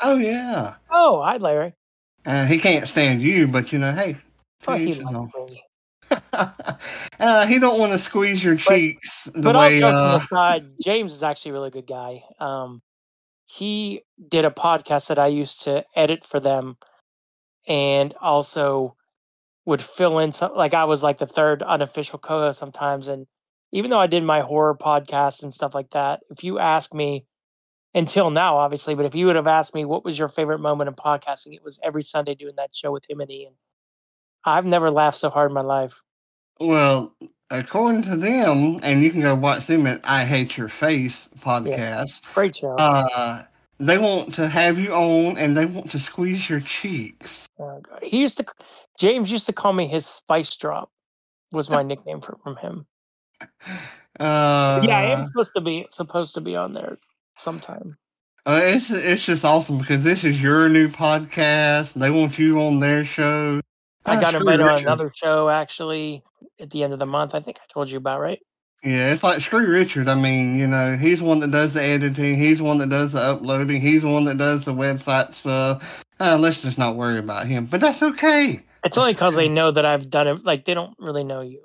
Oh 0.02 0.16
yeah. 0.16 0.74
Oh, 0.90 1.22
hi, 1.22 1.36
Larry. 1.38 1.74
Uh, 2.26 2.46
he 2.46 2.58
can't 2.58 2.88
stand 2.88 3.22
you, 3.22 3.46
but 3.46 3.72
you 3.72 3.78
know, 3.78 3.92
hey. 3.92 4.16
Oh, 4.66 4.74
he 4.74 4.94
loves 4.94 5.30
me. 5.50 5.62
uh, 7.20 7.46
he 7.46 7.58
don't 7.58 7.78
want 7.78 7.92
to 7.92 7.98
squeeze 7.98 8.42
your 8.44 8.56
cheeks 8.56 9.28
the 9.34 9.42
But 9.42 9.56
way. 9.56 9.82
Uh, 9.82 10.16
aside, 10.18 10.66
James 10.82 11.12
is 11.12 11.22
actually 11.22 11.50
a 11.50 11.54
really 11.54 11.70
good 11.70 11.86
guy. 11.86 12.22
Um, 12.38 12.82
he 13.46 14.02
did 14.28 14.44
a 14.44 14.50
podcast 14.50 15.08
that 15.08 15.18
I 15.18 15.28
used 15.28 15.62
to 15.62 15.84
edit 15.96 16.24
for 16.24 16.40
them, 16.40 16.76
and 17.66 18.14
also 18.20 18.96
would 19.66 19.82
fill 19.82 20.18
in 20.18 20.32
some. 20.32 20.54
Like 20.54 20.74
I 20.74 20.84
was 20.84 21.02
like 21.02 21.18
the 21.18 21.26
third 21.26 21.62
unofficial 21.62 22.18
co-host 22.18 22.58
sometimes, 22.58 23.08
and 23.08 23.26
even 23.72 23.90
though 23.90 24.00
I 24.00 24.06
did 24.06 24.24
my 24.24 24.40
horror 24.40 24.76
podcast 24.76 25.42
and 25.42 25.52
stuff 25.52 25.74
like 25.74 25.90
that, 25.90 26.20
if 26.30 26.44
you 26.44 26.58
ask 26.58 26.94
me 26.94 27.26
until 27.94 28.30
now, 28.30 28.56
obviously, 28.56 28.94
but 28.94 29.06
if 29.06 29.14
you 29.14 29.26
would 29.26 29.36
have 29.36 29.46
asked 29.46 29.74
me 29.74 29.84
what 29.84 30.04
was 30.04 30.18
your 30.18 30.28
favorite 30.28 30.58
moment 30.58 30.88
in 30.88 30.94
podcasting, 30.94 31.54
it 31.54 31.62
was 31.62 31.78
every 31.82 32.02
Sunday 32.02 32.34
doing 32.34 32.54
that 32.56 32.74
show 32.74 32.92
with 32.92 33.08
him 33.08 33.20
and 33.20 33.30
Ian. 33.30 33.54
I've 34.44 34.66
never 34.66 34.90
laughed 34.90 35.18
so 35.18 35.30
hard 35.30 35.50
in 35.50 35.54
my 35.54 35.60
life. 35.62 36.02
well, 36.60 37.14
according 37.50 38.02
to 38.02 38.16
them, 38.16 38.80
and 38.82 39.02
you 39.02 39.10
can 39.10 39.20
go 39.20 39.34
watch 39.34 39.66
them 39.66 39.86
at 39.86 40.00
I 40.04 40.24
Hate 40.24 40.56
Your 40.56 40.68
Face 40.68 41.28
podcast. 41.40 42.20
Great 42.34 42.56
show. 42.56 42.74
Uh, 42.78 43.42
they 43.80 43.98
want 43.98 44.34
to 44.34 44.48
have 44.48 44.78
you 44.78 44.92
on, 44.92 45.36
and 45.36 45.56
they 45.56 45.66
want 45.66 45.90
to 45.90 45.98
squeeze 45.98 46.48
your 46.48 46.60
cheeks. 46.60 47.46
Oh, 47.58 47.80
God. 47.80 48.02
He 48.02 48.20
used 48.20 48.38
to, 48.38 48.46
James 48.98 49.30
used 49.30 49.46
to 49.46 49.52
call 49.52 49.72
me 49.72 49.86
his 49.86 50.06
spice 50.06 50.54
drop, 50.56 50.90
was 51.52 51.70
my 51.70 51.82
nickname 51.90 52.20
for, 52.20 52.36
from 52.42 52.56
him. 52.56 52.86
Uh, 54.20 54.80
yeah, 54.84 54.98
I 54.98 55.04
am 55.06 55.24
supposed 55.24 55.52
to 55.56 55.60
be 55.60 55.86
supposed 55.90 56.34
to 56.34 56.40
be 56.40 56.54
on 56.54 56.72
there 56.72 56.98
sometime. 57.36 57.96
Uh, 58.46 58.60
it's 58.62 58.90
it's 58.90 59.24
just 59.24 59.44
awesome 59.44 59.78
because 59.78 60.04
this 60.04 60.22
is 60.22 60.40
your 60.40 60.68
new 60.68 60.88
podcast. 60.88 61.94
They 61.94 62.10
want 62.10 62.38
you 62.38 62.60
on 62.60 62.78
their 62.78 63.04
show. 63.04 63.60
I 64.06 64.16
Ah, 64.16 64.20
got 64.20 64.34
invited 64.34 64.66
on 64.66 64.80
another 64.80 65.12
show 65.14 65.48
actually 65.48 66.22
at 66.60 66.70
the 66.70 66.82
end 66.84 66.92
of 66.92 66.98
the 66.98 67.06
month. 67.06 67.34
I 67.34 67.40
think 67.40 67.56
I 67.58 67.72
told 67.72 67.90
you 67.90 67.98
about 67.98 68.20
right. 68.20 68.40
Yeah, 68.82 69.12
it's 69.12 69.22
like 69.22 69.40
screw 69.40 69.66
Richard. 69.66 70.08
I 70.08 70.14
mean, 70.14 70.58
you 70.58 70.66
know, 70.66 70.96
he's 70.96 71.20
the 71.20 71.24
one 71.24 71.38
that 71.38 71.50
does 71.50 71.72
the 71.72 71.82
editing. 71.82 72.36
He's 72.36 72.58
the 72.58 72.64
one 72.64 72.76
that 72.78 72.90
does 72.90 73.12
the 73.12 73.18
uploading. 73.20 73.80
He's 73.80 74.02
the 74.02 74.10
one 74.10 74.24
that 74.24 74.36
does 74.36 74.66
the 74.66 74.74
website 74.74 75.32
stuff. 75.32 76.04
Uh, 76.20 76.36
let's 76.38 76.60
just 76.60 76.76
not 76.76 76.96
worry 76.96 77.18
about 77.18 77.46
him. 77.46 77.64
But 77.64 77.80
that's 77.80 78.02
okay. 78.02 78.60
It's 78.84 78.98
only 78.98 79.14
because 79.14 79.36
they 79.36 79.48
know 79.48 79.70
that 79.70 79.86
I've 79.86 80.10
done 80.10 80.28
it. 80.28 80.44
Like 80.44 80.66
they 80.66 80.74
don't 80.74 80.94
really 80.98 81.24
know 81.24 81.40
you. 81.40 81.62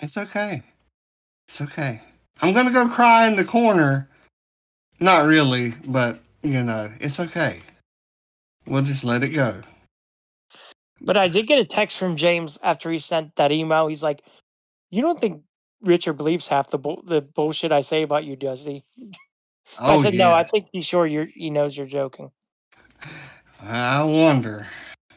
It's 0.00 0.16
okay. 0.16 0.62
It's 1.46 1.60
okay. 1.60 2.02
I'm 2.40 2.52
gonna 2.52 2.72
go 2.72 2.88
cry 2.88 3.28
in 3.28 3.36
the 3.36 3.44
corner. 3.44 4.08
Not 4.98 5.26
really, 5.26 5.70
but 5.86 6.18
you 6.42 6.62
know, 6.64 6.90
it's 6.98 7.20
okay. 7.20 7.60
We'll 8.66 8.82
just 8.82 9.04
let 9.04 9.22
it 9.22 9.28
go. 9.28 9.60
But 11.04 11.16
I 11.16 11.28
did 11.28 11.46
get 11.46 11.58
a 11.58 11.64
text 11.64 11.98
from 11.98 12.16
James 12.16 12.58
after 12.62 12.90
he 12.90 12.98
sent 12.98 13.34
that 13.36 13.52
email. 13.52 13.88
He's 13.88 14.02
like, 14.02 14.22
"You 14.90 15.02
don't 15.02 15.18
think 15.20 15.42
Richard 15.80 16.14
believes 16.14 16.46
half 16.48 16.70
the 16.70 16.78
bull- 16.78 17.02
the 17.06 17.20
bullshit 17.20 17.72
I 17.72 17.80
say 17.80 18.02
about 18.02 18.24
you, 18.24 18.36
does 18.36 18.64
he?" 18.64 18.84
I 19.78 19.96
Oh, 19.96 20.02
said, 20.02 20.14
"No, 20.14 20.32
I 20.32 20.44
think 20.44 20.68
he's 20.72 20.86
sure 20.86 21.06
you're. 21.06 21.26
He 21.26 21.50
knows 21.50 21.76
you're 21.76 21.86
joking." 21.86 22.30
I 23.60 24.02
wonder. 24.04 24.66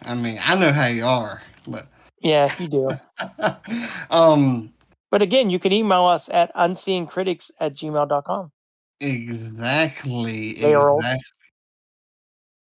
I 0.02 0.16
mean, 0.16 0.40
I 0.44 0.56
know 0.60 0.72
how 0.72 0.88
you 0.88 1.06
are, 1.06 1.42
but 1.68 1.88
Yeah, 2.22 2.54
you 2.60 2.68
do. 2.68 2.92
um, 4.12 4.72
But 5.10 5.22
again, 5.22 5.50
you 5.50 5.60
can 5.60 5.72
email 5.72 6.06
us 6.06 6.30
at 6.30 6.54
unseeingcritics 6.56 7.52
at 7.60 7.74
gmail.com. 7.74 8.52
exactly. 9.00 10.54
They 10.54 10.74
exactly. 10.76 11.20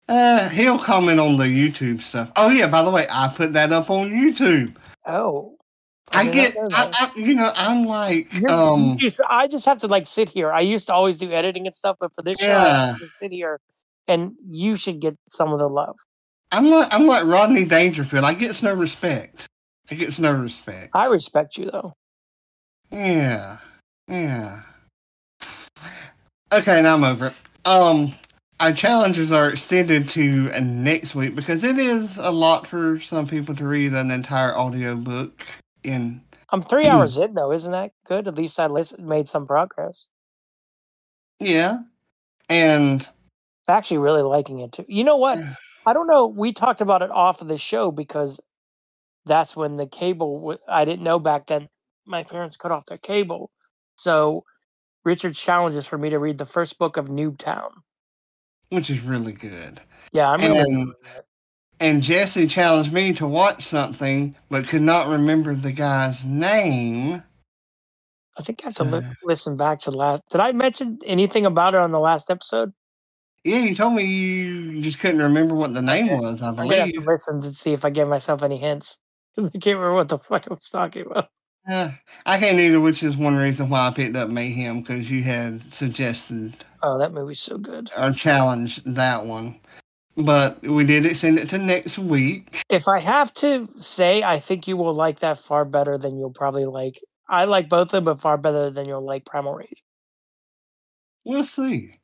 Uh, 0.09 0.49
he'll 0.51 0.79
comment 0.79 1.19
on 1.19 1.37
the 1.37 1.45
YouTube 1.45 2.01
stuff. 2.03 2.31
Oh 2.37 2.51
yeah, 2.51 2.67
by 2.67 2.83
the 2.83 2.91
way, 2.91 3.07
I 3.11 3.33
put 3.35 3.53
that 3.55 3.73
up 3.73 3.91
on 3.91 4.11
YouTube. 4.11 4.75
Oh. 5.07 5.57
I, 6.13 6.25
not 6.25 6.33
get, 6.35 6.55
know 6.55 6.69
I. 6.73 6.91
I, 6.93 7.19
you 7.19 7.35
know, 7.35 7.51
I'm 7.57 7.85
like, 7.87 8.33
You're- 8.33 8.53
um, 8.53 8.99
I 9.29 9.49
just 9.49 9.65
have 9.65 9.79
to 9.79 9.89
like 9.89 10.07
sit 10.07 10.29
here. 10.29 10.53
I 10.53 10.61
used 10.61 10.87
to 10.89 10.95
always 10.95 11.17
do 11.19 11.33
editing 11.33 11.67
and 11.67 11.75
stuff, 11.75 11.97
but 11.99 12.15
for 12.15 12.23
this 12.23 12.39
show, 12.39 12.47
I 12.47 12.49
Yeah. 12.65 12.87
have 12.93 12.99
sit 13.21 13.33
here 13.33 13.59
and 14.07 14.35
you 14.49 14.77
should 14.77 15.01
get 15.01 15.17
some 15.29 15.53
of 15.53 15.59
the 15.59 15.69
love. 15.69 15.97
I'm 16.53 16.71
like, 16.71 16.89
I'm 16.93 17.07
like 17.07 17.25
Rodney 17.25 17.65
Dangerfield. 17.65 18.25
I 18.25 18.35
gets 18.35 18.63
no 18.63 18.75
respect. 18.75 19.47
I 19.91 19.95
gets 19.97 20.19
no 20.19 20.33
respect. 20.35 20.91
I 20.95 21.07
respect 21.07 21.57
you 21.57 21.71
though. 21.71 21.95
Yeah, 22.93 23.59
yeah. 24.09 24.61
Okay, 26.53 26.83
now 26.83 26.95
I'm 26.95 27.03
over 27.03 27.29
it. 27.29 27.33
Um, 27.67 28.15
our 28.61 28.73
challenges 28.73 29.33
are 29.33 29.51
extended 29.51 30.09
to 30.11 30.51
next 30.61 31.15
week 31.15 31.35
because 31.35 31.65
it 31.65 31.79
is 31.79 32.19
a 32.19 32.31
lot 32.31 32.67
for 32.67 33.01
some 33.01 33.27
people 33.27 33.55
to 33.57 33.67
read 33.67 33.93
an 33.93 34.11
entire 34.11 34.57
audiobook 34.57 35.41
in. 35.83 36.23
I'm 36.51 36.63
three 36.63 36.87
hours 36.87 37.17
in 37.19 37.35
though, 37.35 37.53
isn't 37.53 37.73
that 37.73 37.93
good? 38.07 38.29
At 38.29 38.37
least 38.37 38.59
I 38.61 38.69
made 38.99 39.29
some 39.29 39.47
progress. 39.47 40.09
Yeah, 41.41 41.77
and 42.49 43.07
Actually, 43.67 43.99
really 43.99 44.23
liking 44.23 44.59
it 44.59 44.73
too. 44.73 44.85
You 44.89 45.05
know 45.05 45.17
what? 45.17 45.39
I 45.87 45.93
don't 45.93 46.07
know. 46.07 46.27
We 46.27 46.53
talked 46.53 46.81
about 46.81 47.03
it 47.03 47.11
off 47.11 47.41
of 47.41 47.49
the 47.49 47.57
show 47.57 47.91
because 47.91 48.41
that's 49.25 49.57
when 49.57 49.77
the 49.77 49.87
cable. 49.87 50.39
W- 50.39 50.59
I 50.69 50.85
didn't 50.85 51.03
know 51.05 51.19
back 51.19 51.47
then. 51.47 51.69
My 52.07 52.23
parents 52.23 52.59
cut 52.59 52.71
off 52.73 52.85
their 52.87 52.99
cable, 52.99 53.51
so 53.97 54.45
Richard's 55.05 55.39
challenge 55.41 55.75
is 55.77 55.87
for 55.87 55.97
me 55.97 56.11
to 56.11 56.19
read 56.19 56.37
the 56.37 56.45
first 56.45 56.79
book 56.79 56.99
of 56.99 57.07
Noobtown. 57.07 57.71
Which 58.71 58.91
is 58.91 59.01
really 59.01 59.33
good. 59.33 59.81
Yeah, 60.13 60.31
I'm 60.31 60.41
really. 60.41 60.73
And-. 60.73 60.95
And 61.81 62.03
Jesse 62.03 62.47
challenged 62.47 62.93
me 62.93 63.13
to 63.15 63.27
watch 63.27 63.65
something, 63.65 64.35
but 64.49 64.69
could 64.69 64.81
not 64.81 65.09
remember 65.09 65.55
the 65.55 65.73
guy's 65.73 66.25
name. 66.25 67.23
I 68.37 68.43
think 68.43 68.61
I 68.63 68.69
have 68.69 68.75
to 68.77 68.85
li- 68.85 69.07
listen 69.25 69.57
back 69.57 69.81
to 69.83 69.91
the 69.91 69.97
last. 69.97 70.23
Did 70.31 70.41
I 70.41 70.53
mention 70.53 70.99
anything 71.05 71.47
about 71.47 71.75
it 71.75 71.81
on 71.81 71.93
the 71.93 72.01
last 72.01 72.31
episode? 72.31 72.73
Yeah, 73.45 73.59
you 73.59 73.75
told 73.75 73.95
me 73.95 74.05
you 74.05 74.83
just 74.83 74.99
couldn't 74.99 75.21
remember 75.21 75.55
what 75.55 75.75
the 75.75 75.83
name 75.83 76.09
was. 76.19 76.43
I 76.43 76.49
I'm 76.49 76.57
gonna 76.57 76.77
have 76.77 76.93
to 76.93 77.01
listen 77.01 77.43
to 77.43 77.53
see 77.53 77.73
if 77.73 77.85
I 77.85 77.91
gave 77.91 78.09
myself 78.09 78.43
any 78.43 78.57
hints 78.57 78.97
because 79.35 79.51
I 79.55 79.59
can't 79.59 79.79
remember 79.79 79.95
what 79.95 80.09
the 80.09 80.19
fuck 80.19 80.45
I 80.51 80.55
was 80.55 80.69
talking 80.71 81.07
about. 81.07 81.29
Uh, 81.69 81.91
I 82.27 82.39
can't 82.39 82.59
either, 82.59 82.81
which 82.81 83.03
is 83.03 83.17
one 83.17 83.37
reason 83.37 83.69
why 83.69 83.87
I 83.87 83.93
picked 83.93 84.17
up 84.17 84.29
Mayhem 84.29 84.81
because 84.81 85.11
you 85.11 85.23
had 85.23 85.63
suggested 85.73 86.57
Oh, 86.87 86.99
that 86.99 87.13
movie's 87.15 87.41
so 87.41 87.57
good. 87.57 87.91
or 87.97 88.13
challenge, 88.13 88.83
that 88.85 89.25
one. 89.25 89.59
But 90.19 90.61
we 90.63 90.85
did 90.85 91.07
extend 91.07 91.39
it 91.39 91.49
to 91.49 91.59
next 91.59 91.99
week. 91.99 92.63
If 92.69 92.87
I 92.87 93.01
have 93.01 93.33
to 93.35 93.67
say, 93.79 94.23
I 94.23 94.39
think 94.39 94.69
you 94.69 94.77
will 94.77 94.93
like 94.93 95.21
that 95.21 95.39
far 95.39 95.65
better 95.65 95.97
than 95.97 96.19
you'll 96.19 96.31
probably 96.31 96.67
like. 96.67 97.01
I 97.27 97.47
like 97.47 97.71
both 97.71 97.87
of 97.89 97.91
them, 97.93 98.05
but 98.05 98.21
far 98.21 98.37
better 98.37 98.69
than 98.71 98.87
you'll 98.87 99.01
like 99.05 99.25
Primal 99.25 99.55
Rage. 99.55 99.83
We'll 101.25 101.43
see. 101.43 101.99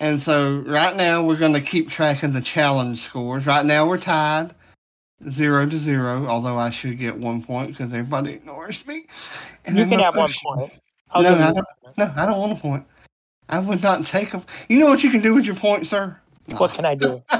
And 0.00 0.18
so 0.20 0.64
right 0.66 0.96
now 0.96 1.22
we're 1.22 1.36
going 1.36 1.52
to 1.52 1.60
keep 1.60 1.90
track 1.90 2.22
of 2.22 2.32
the 2.32 2.40
challenge 2.40 3.02
scores. 3.02 3.46
Right 3.46 3.66
now 3.66 3.86
we're 3.86 3.98
tied 3.98 4.54
zero 5.28 5.66
to 5.68 5.78
zero, 5.78 6.26
although 6.26 6.56
I 6.56 6.70
should 6.70 6.98
get 6.98 7.16
one 7.16 7.44
point 7.44 7.68
because 7.76 7.92
everybody 7.92 8.32
ignores 8.32 8.84
me. 8.86 9.06
And 9.66 9.76
you 9.76 9.82
I'm 9.84 9.90
can 9.90 9.98
have 10.00 10.16
one 10.16 10.32
point. 10.42 10.72
I'll 11.10 11.22
No, 11.22 11.34
I 11.34 11.52
don't- 11.52 11.54
point. 11.54 11.98
No, 11.98 12.12
I 12.16 12.24
don't 12.26 12.38
want 12.40 12.58
a 12.58 12.60
point. 12.62 12.86
I 13.52 13.58
would 13.58 13.82
not 13.82 14.06
take 14.06 14.32
them. 14.32 14.44
You 14.68 14.78
know 14.78 14.86
what 14.86 15.04
you 15.04 15.10
can 15.10 15.20
do 15.20 15.34
with 15.34 15.44
your 15.44 15.54
point, 15.54 15.86
sir? 15.86 16.16
What 16.56 16.72
can 16.72 16.86
I 16.86 16.94
do? 16.94 17.22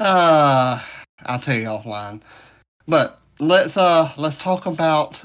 uh, 0.00 0.82
I'll 1.26 1.38
tell 1.38 1.54
you 1.54 1.66
offline. 1.66 2.22
But 2.88 3.20
let's 3.38 3.76
uh 3.76 4.10
let's 4.16 4.36
talk 4.36 4.64
about. 4.64 5.22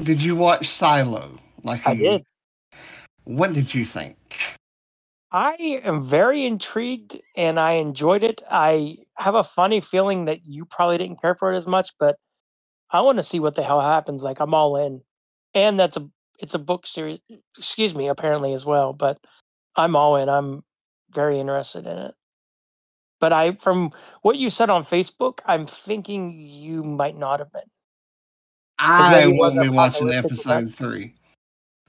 Did 0.00 0.22
you 0.22 0.36
watch 0.36 0.68
Silo? 0.68 1.38
Like 1.64 1.86
I 1.86 1.92
you- 1.92 2.02
did. 2.02 2.24
What 3.24 3.52
did 3.52 3.74
you 3.74 3.84
think? 3.84 4.16
I 5.32 5.52
am 5.84 6.02
very 6.02 6.44
intrigued 6.44 7.20
and 7.36 7.60
I 7.60 7.72
enjoyed 7.72 8.22
it. 8.24 8.42
I 8.50 8.96
have 9.16 9.34
a 9.34 9.44
funny 9.44 9.80
feeling 9.80 10.24
that 10.24 10.44
you 10.44 10.64
probably 10.64 10.98
didn't 10.98 11.20
care 11.20 11.36
for 11.36 11.52
it 11.52 11.56
as 11.56 11.66
much, 11.66 11.90
but 12.00 12.16
I 12.90 13.00
want 13.02 13.18
to 13.18 13.22
see 13.22 13.38
what 13.38 13.54
the 13.54 13.62
hell 13.62 13.80
happens. 13.80 14.22
Like 14.22 14.40
I'm 14.40 14.54
all 14.54 14.76
in. 14.76 15.02
And 15.54 15.78
that's 15.78 15.96
a 15.96 16.08
it's 16.40 16.54
a 16.54 16.58
book 16.58 16.86
series 16.86 17.20
excuse 17.56 17.94
me, 17.94 18.08
apparently 18.08 18.54
as 18.54 18.64
well, 18.64 18.92
but 18.92 19.18
I'm 19.76 19.94
all 19.94 20.16
in. 20.16 20.28
I'm 20.28 20.62
very 21.12 21.38
interested 21.38 21.86
in 21.86 21.98
it. 21.98 22.14
But 23.20 23.32
I, 23.32 23.52
from 23.52 23.92
what 24.22 24.36
you 24.36 24.48
said 24.48 24.70
on 24.70 24.84
Facebook, 24.84 25.40
I'm 25.44 25.66
thinking 25.66 26.32
you 26.40 26.82
might 26.82 27.16
not 27.16 27.38
have 27.38 27.52
been. 27.52 27.62
I 28.78 29.26
won't 29.26 29.60
be 29.60 29.68
watching 29.68 30.10
episode 30.10 30.74
three. 30.74 31.14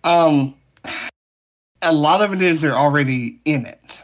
Um, 0.04 0.56
a 1.82 1.94
lot 1.94 2.22
of 2.22 2.34
it 2.34 2.42
is 2.42 2.62
they're 2.62 2.76
already 2.76 3.40
in 3.46 3.66
it. 3.66 4.04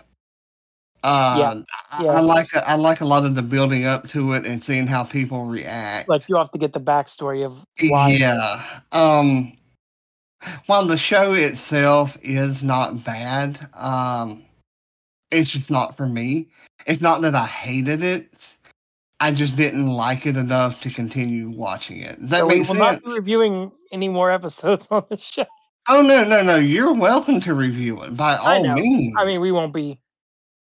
Uh, 1.04 1.64
I, 1.92 2.04
yeah. 2.04 2.12
I 2.12 2.20
like 2.22 2.54
I 2.56 2.76
like 2.76 3.02
a 3.02 3.06
lot 3.06 3.24
of 3.24 3.36
the 3.36 3.42
building 3.42 3.86
up 3.86 4.08
to 4.10 4.34
it 4.34 4.46
and 4.46 4.62
seeing 4.64 4.88
how 4.88 5.04
people 5.04 5.46
react. 5.46 6.10
Like 6.10 6.28
you 6.28 6.36
have 6.38 6.52
to 6.52 6.58
get 6.58 6.74
the 6.74 6.82
backstory 6.82 7.46
of 7.46 7.64
why. 7.82 8.10
Yeah. 8.10 8.80
Um 8.92 9.57
while 10.66 10.86
the 10.86 10.98
show 10.98 11.34
itself 11.34 12.18
is 12.22 12.64
not 12.64 13.04
bad, 13.04 13.70
um 13.74 14.44
it's 15.30 15.52
just 15.52 15.70
not 15.70 15.98
for 15.98 16.08
me. 16.08 16.48
It's 16.86 17.02
not 17.02 17.22
that 17.22 17.36
I 17.36 17.46
hated 17.46 18.02
it. 18.02 18.56
I 19.20 19.32
just 19.32 19.58
didn't 19.58 19.90
like 19.90 20.26
it 20.26 20.38
enough 20.38 20.80
to 20.82 20.90
continue 20.90 21.50
watching 21.50 22.00
it. 22.02 22.20
Does 22.22 22.30
that 22.30 22.40
So 22.40 22.48
we 22.48 22.58
makes 22.60 22.70
will 22.70 22.76
not 22.76 23.04
be 23.04 23.12
reviewing 23.14 23.72
any 23.92 24.08
more 24.08 24.32
episodes 24.32 24.88
on 24.92 25.04
the 25.10 25.18
show. 25.18 25.46
Oh 25.90 26.02
no, 26.02 26.24
no, 26.24 26.42
no. 26.42 26.58
You're 26.58 26.94
welcome 26.94 27.42
to 27.42 27.54
review 27.54 28.02
it 28.04 28.16
by 28.16 28.36
all 28.36 28.64
know. 28.64 28.76
means. 28.76 29.16
I 29.18 29.26
mean, 29.26 29.42
we 29.42 29.52
won't 29.52 29.74
be 29.74 30.00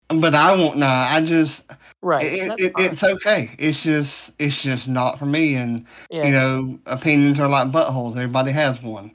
but 0.09 0.35
I 0.35 0.55
won't 0.55 0.77
no, 0.77 0.87
I 0.87 1.23
just 1.25 1.65
right. 2.03 2.25
it, 2.25 2.61
it, 2.61 2.73
it's 2.79 3.03
okay. 3.03 3.51
It's 3.59 3.83
just 3.83 4.33
it's 4.39 4.61
just 4.61 4.89
not 4.89 5.19
for 5.19 5.27
me 5.27 5.55
and 5.55 5.85
yeah. 6.11 6.25
you 6.25 6.33
know, 6.33 6.79
opinions 6.87 7.41
are 7.41 7.49
like 7.49 7.69
buttholes. 7.69 8.13
Everybody 8.13 8.53
has 8.53 8.81
one. 8.83 9.15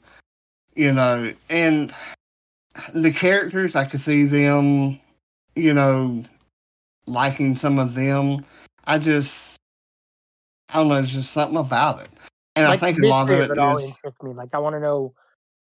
You 0.74 0.92
know, 0.92 1.32
and 1.48 1.94
the 2.94 3.12
characters, 3.12 3.76
I 3.76 3.84
could 3.84 4.00
see 4.00 4.24
them, 4.24 5.00
you 5.54 5.74
know, 5.74 6.24
liking 7.06 7.56
some 7.56 7.78
of 7.78 7.94
them. 7.94 8.44
I 8.84 8.98
just, 8.98 9.56
I 10.68 10.78
don't 10.78 10.88
know, 10.88 10.96
it's 10.96 11.10
just 11.10 11.32
something 11.32 11.58
about 11.58 12.02
it. 12.02 12.08
And 12.56 12.68
like 12.68 12.82
I 12.82 12.92
think 12.92 13.02
a 13.02 13.06
lot 13.06 13.30
of 13.30 13.38
it 13.38 13.50
it 13.50 13.58
all 13.58 13.78
is, 13.78 13.84
interests 13.84 14.22
me. 14.22 14.32
Like 14.32 14.50
I 14.52 14.58
want 14.58 14.74
to 14.74 14.80
know 14.80 15.14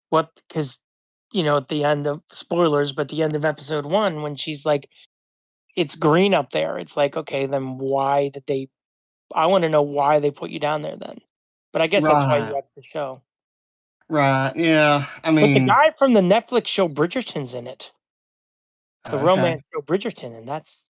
what 0.09 0.29
because 0.47 0.79
you 1.31 1.43
know 1.43 1.57
at 1.57 1.69
the 1.69 1.83
end 1.83 2.07
of 2.07 2.21
spoilers, 2.31 2.91
but 2.91 3.09
the 3.09 3.23
end 3.23 3.35
of 3.35 3.45
episode 3.45 3.85
one 3.85 4.21
when 4.21 4.35
she's 4.35 4.65
like, 4.65 4.89
it's 5.75 5.95
green 5.95 6.33
up 6.33 6.51
there. 6.51 6.77
It's 6.77 6.97
like 6.97 7.15
okay, 7.15 7.45
then 7.45 7.77
why 7.77 8.29
did 8.29 8.43
they? 8.47 8.69
I 9.33 9.47
want 9.47 9.63
to 9.63 9.69
know 9.69 9.81
why 9.81 10.19
they 10.19 10.31
put 10.31 10.51
you 10.51 10.59
down 10.59 10.81
there 10.81 10.97
then. 10.97 11.19
But 11.71 11.81
I 11.81 11.87
guess 11.87 12.03
that's 12.03 12.13
why 12.13 12.47
you 12.47 12.53
watch 12.53 12.69
the 12.75 12.83
show. 12.83 13.21
Right? 14.09 14.51
Yeah. 14.55 15.05
I 15.23 15.31
mean, 15.31 15.53
But 15.53 15.59
the 15.59 15.67
guy 15.67 15.91
from 15.97 16.13
the 16.13 16.21
Netflix 16.21 16.67
show 16.67 16.87
Bridgerton's 16.87 17.53
in 17.53 17.67
it, 17.67 17.91
the 19.05 19.17
okay. 19.17 19.25
romance 19.25 19.63
show 19.73 19.81
Bridgerton, 19.81 20.37
and 20.37 20.47
that's 20.47 20.85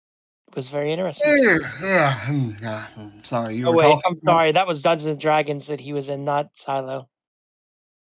was 0.55 0.69
very 0.69 0.91
interesting. 0.91 1.37
Yeah, 1.41 1.57
yeah, 1.81 2.19
hmm, 2.25 2.51
yeah, 2.61 2.85
hmm, 2.87 3.19
Sorry, 3.23 3.57
you 3.57 3.67
Oh 3.67 3.71
were 3.71 3.77
wait, 3.77 3.87
talking. 3.87 4.01
I'm 4.05 4.19
sorry. 4.19 4.51
That 4.51 4.67
was 4.67 4.81
Dungeons 4.81 5.11
and 5.11 5.19
Dragons 5.19 5.67
that 5.67 5.81
he 5.81 5.93
was 5.93 6.09
in, 6.09 6.23
not 6.23 6.55
Silo. 6.55 7.09